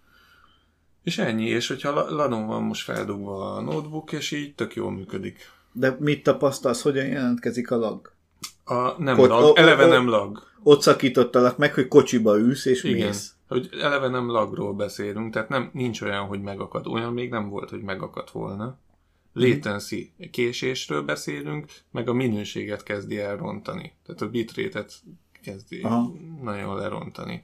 [1.04, 5.52] És ennyi, és hogyha lanon van most feldugva a notebook, és így tök jól működik.
[5.72, 8.12] De mit tapasztalsz, hogyan jelentkezik a lag?
[8.64, 10.44] A, nem Ko- lag, eleve o, o, nem lag.
[10.64, 13.08] Ott szakítottalak meg, hogy kocsiba ülsz és Igen.
[13.08, 13.36] mész.
[13.48, 16.88] Hogy eleve nem lagról beszélünk, tehát nem, nincs olyan, hogy megakad.
[16.88, 18.78] Olyan még nem volt, hogy megakadt volna
[19.34, 23.94] latency késésről beszélünk, meg a minőséget kezdi elrontani.
[24.06, 24.94] Tehát a bitrate-et
[25.44, 26.14] kezdi Aha.
[26.42, 27.44] nagyon lerontani.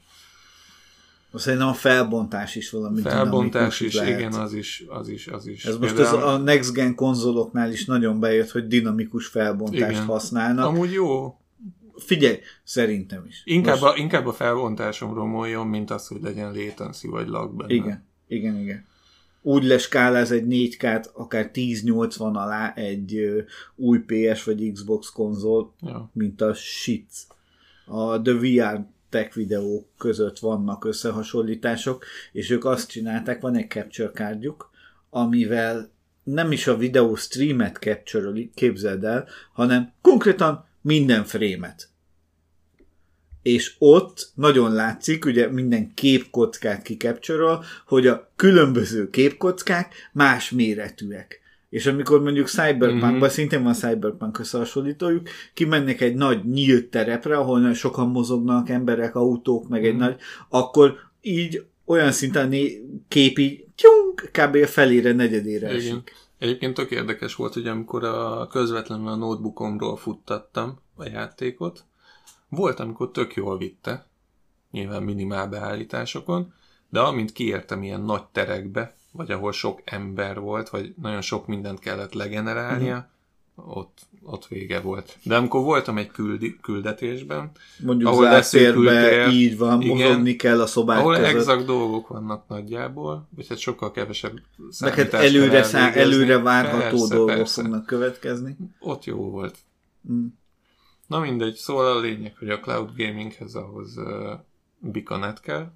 [1.34, 4.20] Szerintem a felbontás is valami Felbontás is, lehet.
[4.20, 5.66] igen, az is, az is, az is.
[5.66, 6.00] Ez Például...
[6.00, 10.06] most az a Next Gen konzoloknál is nagyon bejött, hogy dinamikus felbontást igen.
[10.06, 10.66] használnak.
[10.66, 11.38] Amúgy jó,
[11.98, 13.42] Figyelj, szerintem is.
[13.46, 13.94] Inkább, Most...
[13.94, 17.74] a, inkább a felvontásom romoljon, mint az, hogy legyen latency vagy lag benne.
[17.74, 18.86] Igen, igen, igen.
[19.48, 23.42] Úgy leskáláz egy 4K-t, akár 1080 alá egy ö,
[23.76, 26.10] új PS vagy Xbox konzol, ja.
[26.14, 27.12] mint a shit.
[27.86, 34.12] A The VR tech videók között vannak összehasonlítások, és ők azt csinálták, van egy capture
[34.12, 34.70] kártyuk,
[35.10, 35.90] amivel
[36.24, 41.90] nem is a videó streamet capture képzeld el, hanem konkrétan minden frémet.
[43.48, 51.42] És ott nagyon látszik, ugye minden képkockát kikapcsolol, hogy a különböző képkockák más méretűek.
[51.70, 53.28] És amikor mondjuk Cyberpunkban, mm-hmm.
[53.28, 59.80] szintén van Cyberpunk összehasonlítójuk, kimennek egy nagy nyílt terepre, ahol sokan mozognak emberek, autók, meg
[59.80, 59.90] mm-hmm.
[59.90, 60.04] egy mhm.
[60.04, 60.16] nagy,
[60.50, 62.54] akkor így olyan szinten
[63.08, 64.66] képi tyunk, kb.
[64.66, 65.80] felére, negyedére Igen.
[65.80, 66.16] esik.
[66.38, 71.86] Egyébként tök érdekes volt, hogy amikor a közvetlenül a notebookomról futtattam a játékot,
[72.50, 74.08] volt, amikor tök jól vitte,
[74.72, 76.54] nyilván minimál beállításokon,
[76.90, 81.80] de amint kiértem ilyen nagy terekbe, vagy ahol sok ember volt, vagy nagyon sok mindent
[81.80, 83.16] kellett legenerálnia, mm
[83.66, 85.18] ott, ott vége volt.
[85.24, 87.52] De amikor voltam egy küldi, küldetésben,
[87.84, 91.36] Mondjuk ahol leszélkültél, így van, igen, mozogni kell a szobák ahol között.
[91.36, 94.40] exakt dolgok vannak nagyjából, és hát sokkal kevesebb
[94.80, 97.62] Neked előre, szá, előre várható persze, dolgok persze.
[97.62, 98.58] fognak következni.
[98.80, 99.58] Ott jó volt.
[100.12, 100.26] Mm.
[101.08, 104.34] Na mindegy, szóval a lényeg, hogy a cloud gaminghez ahhoz uh,
[104.80, 105.72] bikanet kell.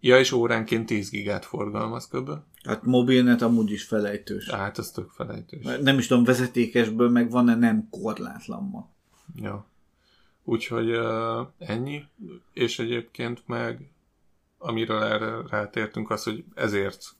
[0.00, 2.30] Ja, és óránként 10 gigát forgalmaz kb.
[2.64, 4.50] Hát mobilnet amúgy is felejtős.
[4.50, 5.64] Hát, az tök felejtős.
[5.80, 8.88] Nem is tudom, vezetékesből meg van-e nem korlátlan ma.
[9.34, 9.66] Ja.
[10.44, 12.04] Úgyhogy uh, ennyi,
[12.52, 13.90] és egyébként meg
[14.62, 17.16] amiről erre rátértünk, az, hogy ezért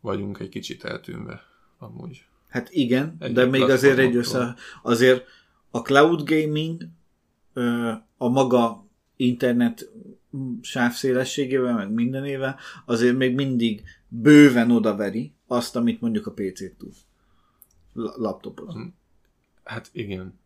[0.00, 1.42] vagyunk egy kicsit eltűnve
[1.78, 2.26] amúgy.
[2.54, 5.24] Hát igen, egy de még azért egy össze, azért
[5.70, 6.82] a cloud gaming
[8.16, 8.86] a maga
[9.16, 9.90] internet
[10.60, 16.92] sávszélességével, meg mindenével, azért még mindig bőven odaveri azt, amit mondjuk a PC-t tud.
[18.16, 18.76] laptopot.
[19.64, 20.38] Hát igen.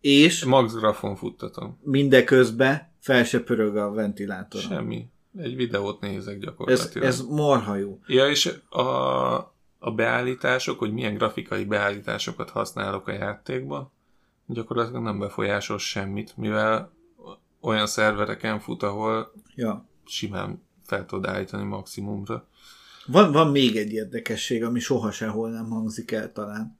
[0.00, 1.78] És Max grafon futtatom.
[1.82, 4.60] Mindeközben fel se pörög a ventilátor.
[4.60, 5.08] Semmi.
[5.36, 7.08] Egy videót nézek gyakorlatilag.
[7.08, 8.00] Ez, ez marha jó.
[8.06, 13.92] Ja, és a, a beállítások, hogy milyen grafikai beállításokat használok a játékba,
[14.46, 16.92] gyakorlatilag nem befolyásol semmit, mivel
[17.60, 19.86] olyan szervereken fut, ahol ja.
[20.04, 22.46] simán fel tud állítani maximumra.
[23.06, 26.78] Van, van még egy érdekesség, ami soha sehol nem hangzik el talán,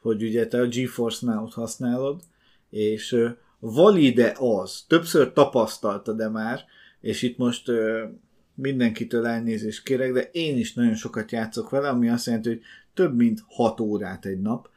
[0.00, 2.22] hogy ugye te a GeForce Now-t használod,
[2.70, 3.16] és
[3.58, 6.64] valide az, többször tapasztalta de már,
[7.00, 7.70] és itt most
[8.58, 12.60] mindenkitől elnézést kérek, de én is nagyon sokat játszok vele, ami azt jelenti, hogy
[12.94, 14.68] több mint 6 órát egy nap.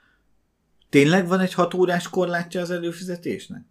[0.89, 3.63] Tényleg van egy 6 órás korlátja az előfizetésnek?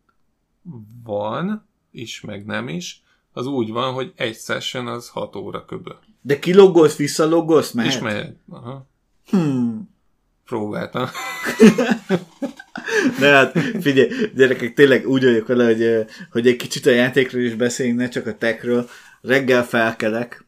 [1.04, 3.02] Van, is, meg nem is,
[3.32, 5.90] az úgy van, hogy egy session az 6 óra köbö.
[6.22, 7.92] De kilogolsz, visszalogolsz, mehet?
[7.92, 8.36] És mehet.
[8.48, 8.86] Aha.
[9.30, 9.90] Hmm.
[10.44, 11.06] Próbáltam.
[13.20, 17.54] De hát figyelj, gyerekek, tényleg úgy vagyok vele, hogy, hogy egy kicsit a játékról is
[17.54, 18.88] beszéljünk, ne csak a techről.
[19.20, 20.46] Reggel felkelek,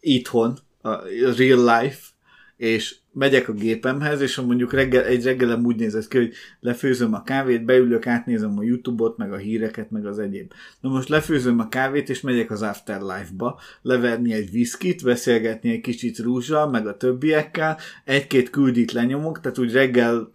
[0.00, 0.96] itthon, a
[1.36, 2.12] real life,
[2.56, 7.22] és megyek a gépemhez, és mondjuk reggel, egy reggelem úgy nézett ki, hogy lefőzöm a
[7.22, 10.52] kávét, beülök, átnézem a Youtube-ot, meg a híreket, meg az egyéb.
[10.80, 16.18] Na most lefőzöm a kávét, és megyek az Afterlife-ba, leverni egy viszkit, beszélgetni egy kicsit
[16.18, 20.32] rúzsal, meg a többiekkel, egy-két küldit lenyomok, tehát úgy reggel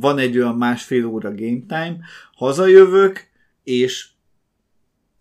[0.00, 1.96] van egy olyan másfél óra game time,
[2.34, 3.26] hazajövök,
[3.62, 4.08] és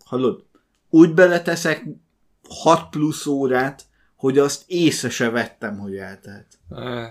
[0.06, 0.46] hallod,
[0.94, 1.86] úgy beleteszek
[2.50, 3.86] 6 plusz órát,
[4.16, 6.48] hogy azt észre se vettem, hogy eltelt.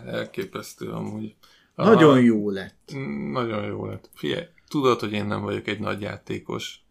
[0.07, 1.35] Elképesztő amúgy.
[1.75, 2.93] Nagyon a, jó lett.
[3.33, 4.11] Nagyon jó lett.
[4.15, 6.85] Figyelj, tudod, hogy én nem vagyok egy nagy játékos.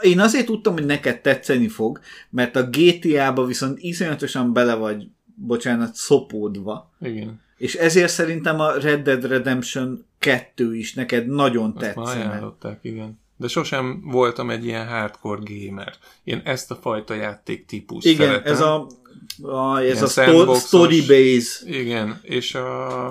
[0.00, 2.00] Én azért tudtam, hogy neked tetszeni fog,
[2.30, 6.92] mert a GTA-ba viszont iszonyatosan bele vagy, bocsánat, szopódva.
[7.00, 7.40] Igen.
[7.56, 12.54] És ezért szerintem a Red Dead Redemption 2 is neked nagyon Azt tetszene.
[12.80, 13.18] igen.
[13.36, 15.94] De sosem voltam egy ilyen hardcore gamer.
[16.24, 18.52] Én ezt a fajta játék típust Igen, szeretem.
[18.52, 18.86] ez a
[19.42, 21.68] a, ez a sto- story base.
[21.78, 23.06] Igen, és a,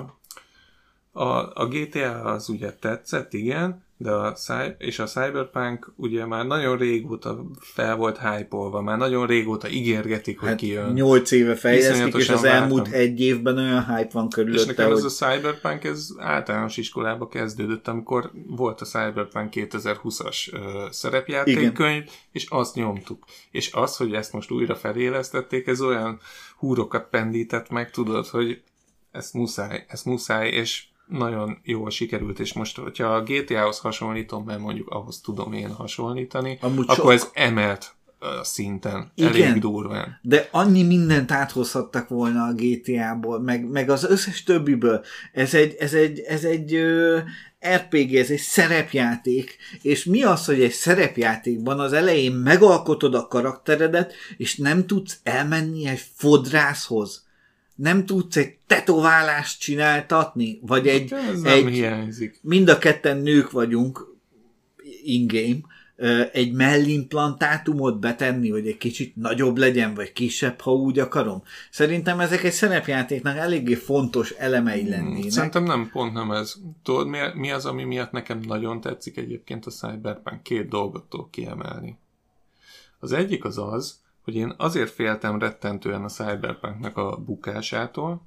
[1.12, 4.36] a, a GTA az ugye tetszett, igen, de a,
[4.78, 10.48] és a Cyberpunk ugye már nagyon régóta fel volt hype már nagyon régóta ígérgetik, hogy
[10.48, 10.92] hát kijön.
[10.92, 12.62] 8 éve fejlesztik, és az vártam.
[12.62, 14.60] elmúlt egy évben olyan hype van körülötte.
[14.60, 14.96] És nekem hogy...
[14.96, 22.46] ez a Cyberpunk, ez általános iskolába kezdődött, amikor volt a Cyberpunk 2020-as uh, szerepjátékkönyv, és
[22.48, 23.24] azt nyomtuk.
[23.50, 26.20] És az, hogy ezt most újra felélesztették, ez olyan
[26.56, 28.62] húrokat pendített meg, tudod, hogy
[29.10, 34.60] ezt muszáj, ezt muszáj, és nagyon jól sikerült, és most, hogyha a GTA-hoz hasonlítom, mert
[34.60, 37.12] mondjuk ahhoz tudom én hasonlítani, Amúgy akkor sok...
[37.12, 37.96] ez emelt
[38.42, 40.18] szinten, Igen, elég durván.
[40.22, 45.04] De annyi mindent áthozhattak volna a GTA-ból, meg, meg az összes többiből.
[45.32, 47.18] Ez egy, ez egy, ez egy ö,
[47.74, 54.12] RPG, ez egy szerepjáték, és mi az, hogy egy szerepjátékban az elején megalkotod a karakteredet,
[54.36, 57.25] és nem tudsz elmenni egy fodrászhoz?
[57.76, 60.58] Nem tudsz egy tetoválást csináltatni?
[60.62, 61.12] Vagy egy...
[61.12, 62.38] Ez egy nem hiányzik.
[62.42, 64.16] Mind a ketten nők vagyunk
[65.04, 65.58] in-game,
[66.32, 71.42] egy mellimplantátumot betenni, hogy egy kicsit nagyobb legyen, vagy kisebb, ha úgy akarom.
[71.70, 75.30] Szerintem ezek egy szerepjátéknak eléggé fontos elemei hmm, lennének.
[75.30, 76.54] Szerintem nem, pont nem ez.
[76.82, 80.42] Tudod, mi, mi az, ami miatt nekem nagyon tetszik egyébként a Cyberpunk?
[80.42, 81.98] Két dolgot tudok kiemelni.
[82.98, 88.26] Az egyik az az, hogy én azért féltem rettentően a Cyberpunknak a bukásától.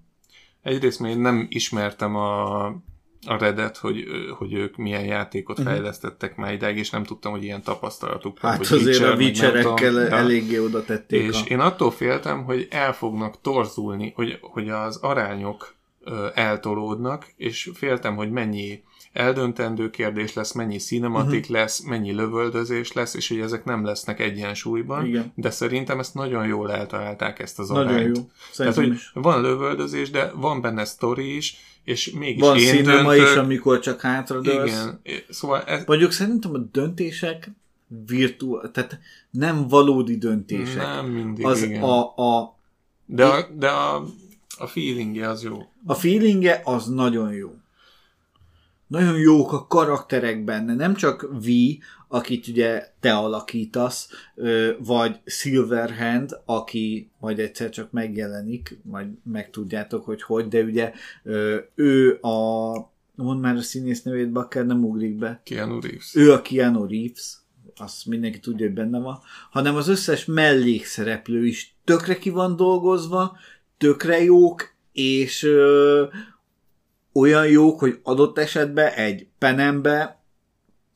[0.61, 2.65] Egyrészt még nem ismertem a
[3.25, 4.05] a Redet, hogy,
[4.37, 5.73] hogy ők milyen játékot uh-huh.
[5.73, 8.51] fejlesztettek már ideig, és nem tudtam, hogy ilyen tapasztalatuk van.
[8.51, 11.27] Hát hogy azért Witcher, a Witcherekkel eléggé oda tették.
[11.27, 11.45] És a...
[11.47, 15.75] én attól féltem, hogy el fognak torzulni, hogy, hogy az arányok
[16.33, 18.83] eltolódnak, és féltem, hogy mennyi
[19.19, 21.55] eldöntendő kérdés lesz, mennyi cinematik uh-huh.
[21.55, 25.31] lesz, mennyi lövöldözés lesz, és hogy ezek nem lesznek egyensúlyban, Igen.
[25.35, 28.17] de szerintem ezt nagyon jól eltalálták ezt az nagyon arányt.
[28.17, 28.29] Jó.
[28.55, 33.21] Tehát, hogy van lövöldözés, de van benne sztori is, és mégis Van én döntök.
[33.21, 34.71] is, amikor csak hátradőlsz.
[34.71, 35.01] Igen.
[35.29, 35.83] Szóval ez...
[35.85, 37.51] Mondjuk szerintem a döntések
[38.07, 38.99] virtuál, tehát
[39.29, 40.83] nem valódi döntések.
[40.83, 41.83] Nem mindig, az igen.
[41.83, 42.57] A, a,
[43.05, 44.05] de a, de a,
[44.57, 45.57] a feelingje az jó.
[45.85, 47.58] A feelingje az nagyon jó.
[48.89, 51.47] Nagyon jók a karakterek benne, nem csak V,
[52.07, 54.09] akit ugye te alakítasz,
[54.79, 60.91] vagy Silverhand, aki majd egyszer csak megjelenik, majd megtudjátok, hogy hogy, de ugye
[61.75, 62.73] ő a
[63.15, 65.41] mond már a színész nevét, Bakker nem ugrik be.
[65.43, 66.15] Keanu Reeves.
[66.15, 67.37] Ő a Keanu Reeves,
[67.75, 69.19] azt mindenki tudja, hogy benne van,
[69.51, 73.37] hanem az összes mellékszereplő is tökre ki van dolgozva,
[73.77, 75.47] tökre jók, és
[77.13, 80.23] olyan jók, hogy adott esetben egy penembe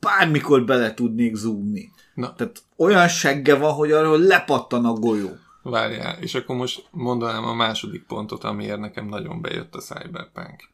[0.00, 1.90] bármikor bele tudnék zoomni.
[2.14, 2.34] Na.
[2.34, 5.30] Tehát olyan segge van, hogy arról lepattan a golyó.
[5.62, 10.68] Várjál, és akkor most mondanám a második pontot, amiért nekem nagyon bejött a Cyberpunk.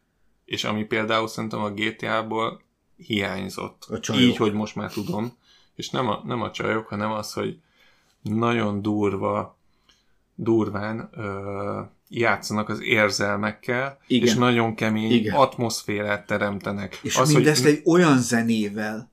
[0.45, 2.62] És ami például szerintem a GTA-ból
[2.97, 3.84] hiányzott.
[3.88, 4.22] A csajok.
[4.22, 5.36] Így, hogy most már tudom.
[5.74, 7.61] És nem a, nem a csajok, hanem az, hogy
[8.22, 9.59] nagyon durva,
[10.34, 11.80] durván ö,
[12.11, 14.28] játszanak az érzelmekkel, Igen.
[14.28, 15.34] és nagyon kemény Igen.
[15.34, 16.98] atmoszférát teremtenek.
[17.02, 17.70] És az, mindezt hogy...
[17.70, 19.11] egy olyan zenével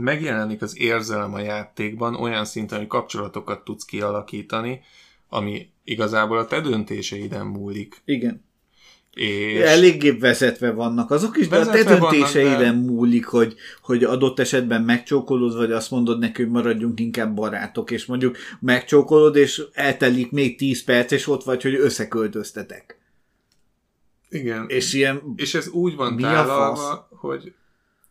[0.00, 4.80] megjelenik az érzelem a játékban olyan szinten, hogy kapcsolatokat tudsz kialakítani,
[5.28, 8.02] ami igazából a te döntéseiden múlik.
[8.04, 8.44] Igen.
[9.18, 12.92] És Eléggé vezetve vannak azok is, de a te döntéseiden de...
[12.92, 18.06] múlik, hogy, hogy adott esetben megcsókolod, vagy azt mondod neki, hogy maradjunk inkább barátok, és
[18.06, 22.98] mondjuk megcsókolod, és eltelik még 10 perc, és ott vagy, hogy összeköltöztetek.
[24.28, 24.64] Igen.
[24.68, 25.22] És ilyen...
[25.36, 27.52] És ez úgy van tálalva, hogy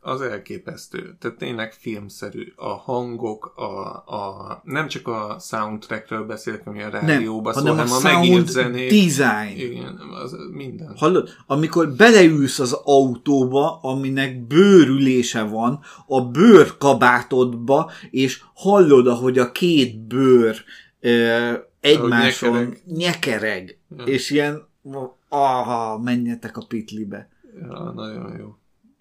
[0.08, 1.16] az elképesztő.
[1.20, 2.54] Tehát tényleg filmszerű.
[2.56, 7.96] A hangok, a, a nem csak a soundtrackről beszélek, ami a rádióban szól, hanem a,
[7.96, 8.90] a megírt zenék.
[8.90, 9.58] design.
[9.58, 10.94] Igen, az minden.
[10.98, 11.30] Hallod?
[11.48, 20.56] Amikor beleülsz az autóba, aminek bőrülése van, a bőrkabátodba, és hallod, ahogy a két bőr
[21.00, 24.04] ö, egymáson nyekereg, nyekereg ja.
[24.04, 24.68] és ilyen
[25.30, 27.30] aha, menjetek a pitlibe.
[27.62, 28.56] Ja, nagyon jó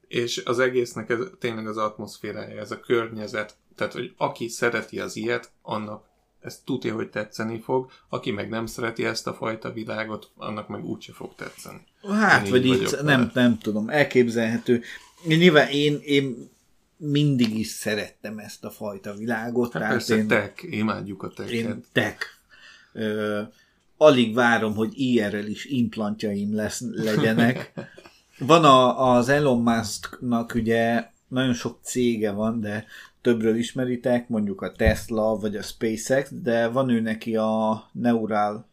[0.09, 5.17] és az egésznek ez tényleg az atmoszférája, ez a környezet, tehát hogy aki szereti az
[5.17, 6.05] ilyet, annak
[6.41, 10.85] ez tudja, hogy tetszeni fog, aki meg nem szereti ezt a fajta világot, annak meg
[10.85, 11.81] úgyse fog tetszeni.
[12.03, 14.83] Hát, vagy így, nem, nem tudom, elképzelhető.
[15.25, 16.51] Nyilván én, én
[16.97, 19.73] mindig is szerettem ezt a fajta világot.
[19.73, 22.27] Hát persze, én, tech, imádjuk a tech Én tech.
[22.93, 23.43] Ö,
[23.97, 27.73] alig várom, hogy IRL is implantjaim lesz, legyenek.
[28.39, 32.85] Van a, az Elon Musknak ugye nagyon sok cége van, de
[33.21, 38.67] többről ismeritek, mondjuk a Tesla vagy a SpaceX, de van ő neki a Neural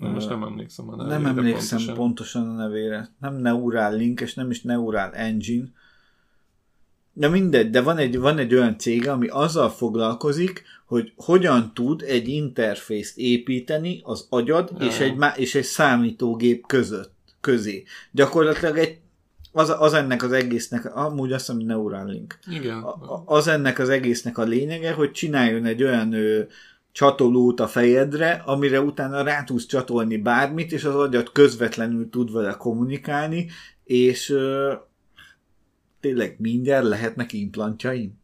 [0.00, 1.18] Na, most nem emlékszem a nevére.
[1.18, 1.94] Nem emlékszem pontosan.
[1.94, 3.08] pontosan a nevére.
[3.20, 5.68] Nem Neural Link, és nem is Neural Engine.
[7.12, 12.02] De mindegy, de van egy, van egy olyan cég, ami azzal foglalkozik, hogy hogyan tud
[12.02, 17.84] egy interfészt építeni az agyad és egy, és egy számítógép között közé.
[18.12, 18.98] Gyakorlatilag egy
[19.52, 22.38] az, az ennek az egésznek, amúgy azt hiszem Neuralink.
[22.50, 22.84] Igen.
[23.24, 26.42] Az ennek az egésznek a lényege, hogy csináljon egy olyan ö,
[26.92, 32.52] csatolót a fejedre, amire utána rá tudsz csatolni bármit, és az agyat közvetlenül tud vele
[32.52, 33.46] kommunikálni,
[33.84, 34.72] és ö,
[36.00, 38.19] tényleg mindjárt lehetnek implantjaim.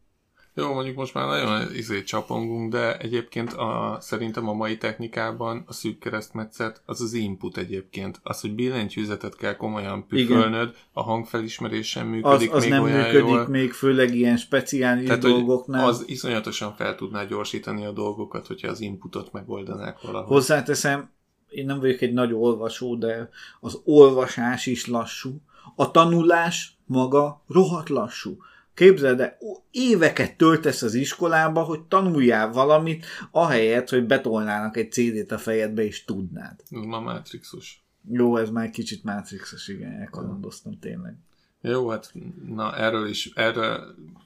[0.59, 5.73] Jó, mondjuk most már nagyon izé csapongunk, de egyébként a, szerintem a mai technikában a
[5.73, 8.21] szűk keresztmetszet az az input egyébként.
[8.23, 12.97] Az, hogy billentyűzetet kell komolyan püfölnöd, a hangfelismerés sem működik az, az még nem olyan
[12.97, 13.49] működik jól.
[13.49, 15.87] még, főleg ilyen speciális Tehát, dolgoknál.
[15.87, 20.29] az iszonyatosan fel tudná gyorsítani a dolgokat, hogyha az inputot megoldanák valahogy.
[20.29, 21.11] Hozzáteszem,
[21.49, 23.29] én nem vagyok egy nagy olvasó, de
[23.61, 25.41] az olvasás is lassú.
[25.75, 28.37] A tanulás maga rohadt lassú.
[28.77, 29.37] Képzeld el,
[29.71, 36.05] éveket töltesz az iskolába, hogy tanuljál valamit, ahelyett, hogy betolnának egy CD-t a fejedbe, és
[36.05, 36.61] tudnád.
[36.71, 37.85] Ez ma Matrixus.
[38.11, 41.17] Jó, ez már egy kicsit Matrixos, igen, elkalandoztam tényleg.
[41.61, 42.13] Jó, hát
[42.47, 43.79] na erről is, erre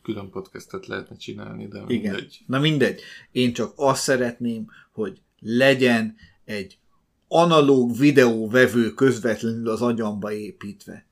[0.02, 2.12] külön podcastet lehetne csinálni, de Igen.
[2.12, 2.40] mindegy.
[2.46, 3.00] Na mindegy.
[3.32, 6.78] Én csak azt szeretném, hogy legyen egy
[7.28, 11.06] analóg videóvevő közvetlenül az agyamba építve.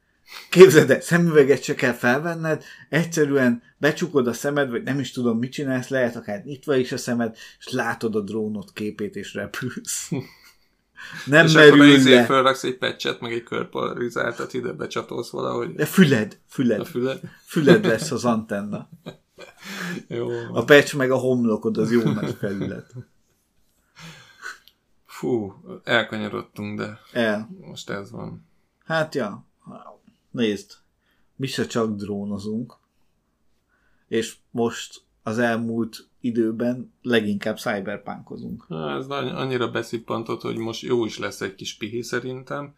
[0.50, 5.52] Képzeld el, szemüveget se kell felvenned, egyszerűen becsukod a szemed, vagy nem is tudom, mit
[5.52, 10.10] csinálsz, lehet akár nyitva is a szemed, és látod a drónot képét, és repülsz.
[11.26, 12.24] Nem és akkor merül izé le.
[12.24, 17.20] fölraksz egy patchet, meg egy körpolarizáltat ide becsatolsz valahogy De füled, a füled, füled.
[17.46, 18.88] füled lesz az antenna.
[20.08, 20.28] Jó.
[20.52, 22.94] A patch meg a homlokod, az jó nagy felület.
[25.06, 25.54] Fú,
[25.84, 27.48] elkanyarodtunk, de El.
[27.60, 28.46] most ez van.
[28.84, 29.47] Hát ja,
[30.38, 30.72] nézd,
[31.36, 32.76] mi se csak drónozunk,
[34.08, 38.64] és most az elmúlt időben leginkább cyberpunkozunk.
[38.98, 42.74] Ez annyira beszippantott, hogy most jó is lesz egy kis pihi szerintem.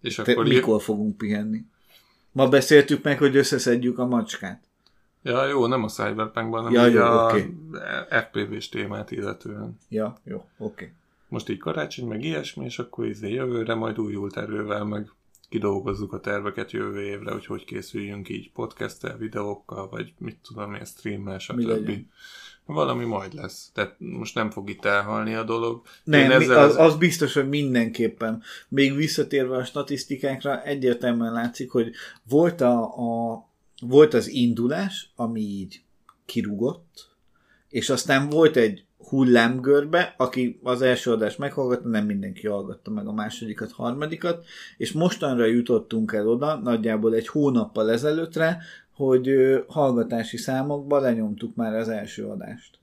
[0.00, 1.64] És Te akkor mikor fogunk pihenni?
[2.32, 4.62] Ma beszéltük meg, hogy összeszedjük a macskát.
[5.22, 7.54] Ja, jó, nem a Cyberpunkban, hanem Ja, jó, a oké.
[8.08, 9.78] FPV-s témát illetően.
[9.88, 10.48] Ja, jó, oké.
[10.58, 10.92] Okay.
[11.28, 15.10] Most így karácsony, meg ilyesmi, és akkor izé jövőre majd újult erővel, meg
[15.48, 20.84] kidolgozzuk a terveket jövő évre, hogy hogy készüljünk így podcasttel, videókkal, vagy mit tudom én,
[20.84, 21.90] streammel, stb.
[22.64, 23.70] Valami majd lesz.
[23.74, 25.82] Tehát most nem fog itt elhalni a dolog.
[26.04, 28.42] Nem, ezzel az, az biztos, hogy mindenképpen.
[28.68, 31.90] Még visszatérve a statisztikákra, egyértelműen látszik, hogy
[32.28, 33.44] volt, a, a,
[33.80, 35.82] volt az indulás, ami így
[36.24, 37.10] kirugott,
[37.68, 43.12] és aztán volt egy hullámgörbe, aki az első adást meghallgatta, nem mindenki hallgatta meg a
[43.12, 44.44] másodikat, harmadikat,
[44.76, 48.58] és mostanra jutottunk el oda, nagyjából egy hónappal ezelőttre,
[48.94, 49.30] hogy
[49.68, 52.78] hallgatási számokba lenyomtuk már az első adást.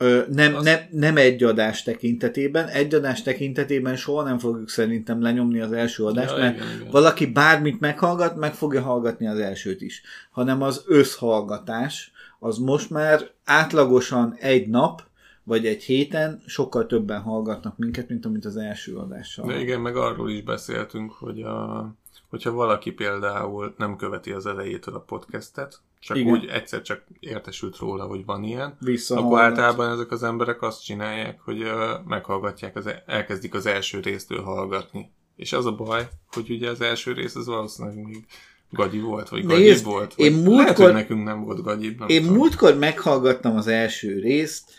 [0.00, 2.68] Ö, nem, Az- nem, nem egy adás tekintetében.
[2.68, 6.90] Egy adás tekintetében soha nem fogjuk szerintem lenyomni az első adást, Ja, mert igen, igen.
[6.90, 10.02] valaki bármit meghallgat, meg fogja hallgatni az elsőt is.
[10.30, 15.02] Hanem az összhallgatás, az most már átlagosan egy nap,
[15.42, 19.46] vagy egy héten sokkal többen hallgatnak minket, mint amit az első adással.
[19.46, 21.90] De igen, meg arról is beszéltünk, hogy a,
[22.28, 26.32] hogyha valaki például nem követi az elejétől a podcastet, csak Igen.
[26.32, 28.78] úgy egyszer csak értesült róla, hogy van ilyen,
[29.08, 34.00] akkor általában ezek az emberek azt csinálják, hogy ö, meghallgatják, az, e- elkezdik az első
[34.00, 35.12] résztől hallgatni.
[35.36, 38.26] És az a baj, hogy ugye az első rész az valószínűleg még
[38.70, 40.12] gagyi volt, vagy gagyibb Nézd, volt.
[40.16, 42.36] én vagy múltkor- Lehet, hogy nekünk nem volt gagyibb, nem Én tudom.
[42.36, 44.70] múltkor meghallgattam az első részt,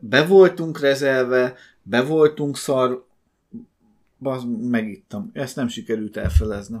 [0.00, 3.04] be voltunk rezelve, be voltunk szar,
[4.18, 5.30] Baz, megittam.
[5.32, 6.80] Ezt nem sikerült elfeleznem.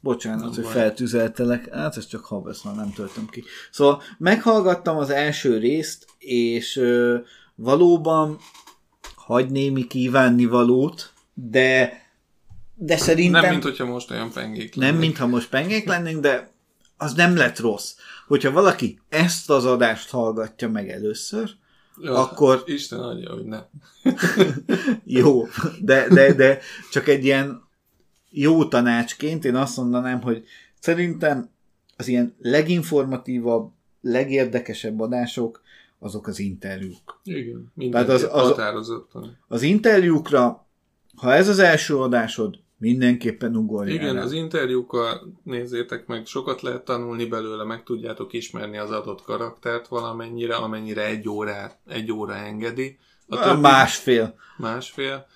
[0.00, 0.72] Bocsánat, Nem hogy baj.
[0.72, 1.74] feltüzeltelek.
[1.74, 3.44] Hát ez csak havesz, már nem töltöm ki.
[3.70, 7.16] Szóval meghallgattam az első részt, és ö,
[7.54, 8.38] valóban
[9.14, 12.00] hagy némi kívánni valót, de
[12.76, 13.40] de szerintem...
[13.40, 15.00] Nem, mint hogyha most olyan pengék Nem, lennék.
[15.00, 16.50] mintha most pengék lennénk, de
[16.96, 17.94] az nem lett rossz.
[18.26, 21.50] Hogyha valaki ezt az adást hallgatja meg először,
[22.02, 23.58] Ja, akkor- Isten adja, hogy ne.
[25.04, 25.46] jó,
[25.80, 26.58] de, de, de
[26.92, 27.62] csak egy ilyen
[28.30, 30.44] jó tanácsként én azt mondanám, hogy
[30.80, 31.48] szerintem
[31.96, 33.70] az ilyen leginformatívabb,
[34.00, 35.62] legérdekesebb adások
[35.98, 37.20] azok az interjúk.
[37.24, 39.36] Igen, Tehát az- az- határozottan.
[39.48, 40.66] Az interjúkra,
[41.16, 44.22] ha ez az első adásod, mindenképpen ugorjál Igen, rá.
[44.22, 50.54] az interjúkkal nézzétek meg, sokat lehet tanulni belőle, meg tudjátok ismerni az adott karaktert valamennyire,
[50.56, 52.98] amennyire egy, órá, egy óra engedi.
[53.28, 54.34] A A többi másfél.
[54.58, 55.26] másfél.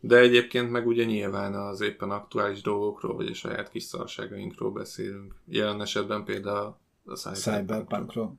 [0.00, 5.34] De egyébként meg ugye nyilván az éppen aktuális dolgokról, vagy a saját kis szarságainkról beszélünk.
[5.46, 7.36] Jelen esetben például a Cyberpunk.
[7.36, 8.34] Cyberpunkról.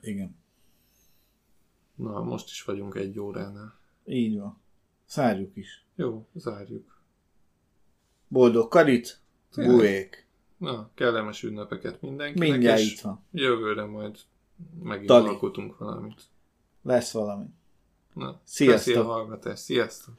[0.00, 0.36] Igen.
[1.94, 3.78] Na, most is vagyunk egy óránál.
[4.06, 4.60] Így van.
[5.06, 5.84] Szárjuk is.
[5.96, 6.95] Jó, zárjuk.
[8.28, 9.20] Boldog karit,
[9.56, 10.26] buék.
[10.56, 12.48] Na, kellemes ünnepeket mindenkinek.
[12.48, 13.24] Mindjárt itt van.
[13.32, 14.18] Jövőre majd
[14.82, 15.28] megint Tali.
[15.28, 16.22] alkotunk valamit.
[16.82, 17.46] Lesz valami.
[18.12, 18.96] Na, Sziasztok.
[18.96, 19.58] a hallgatás.
[19.58, 20.14] Sziasztok.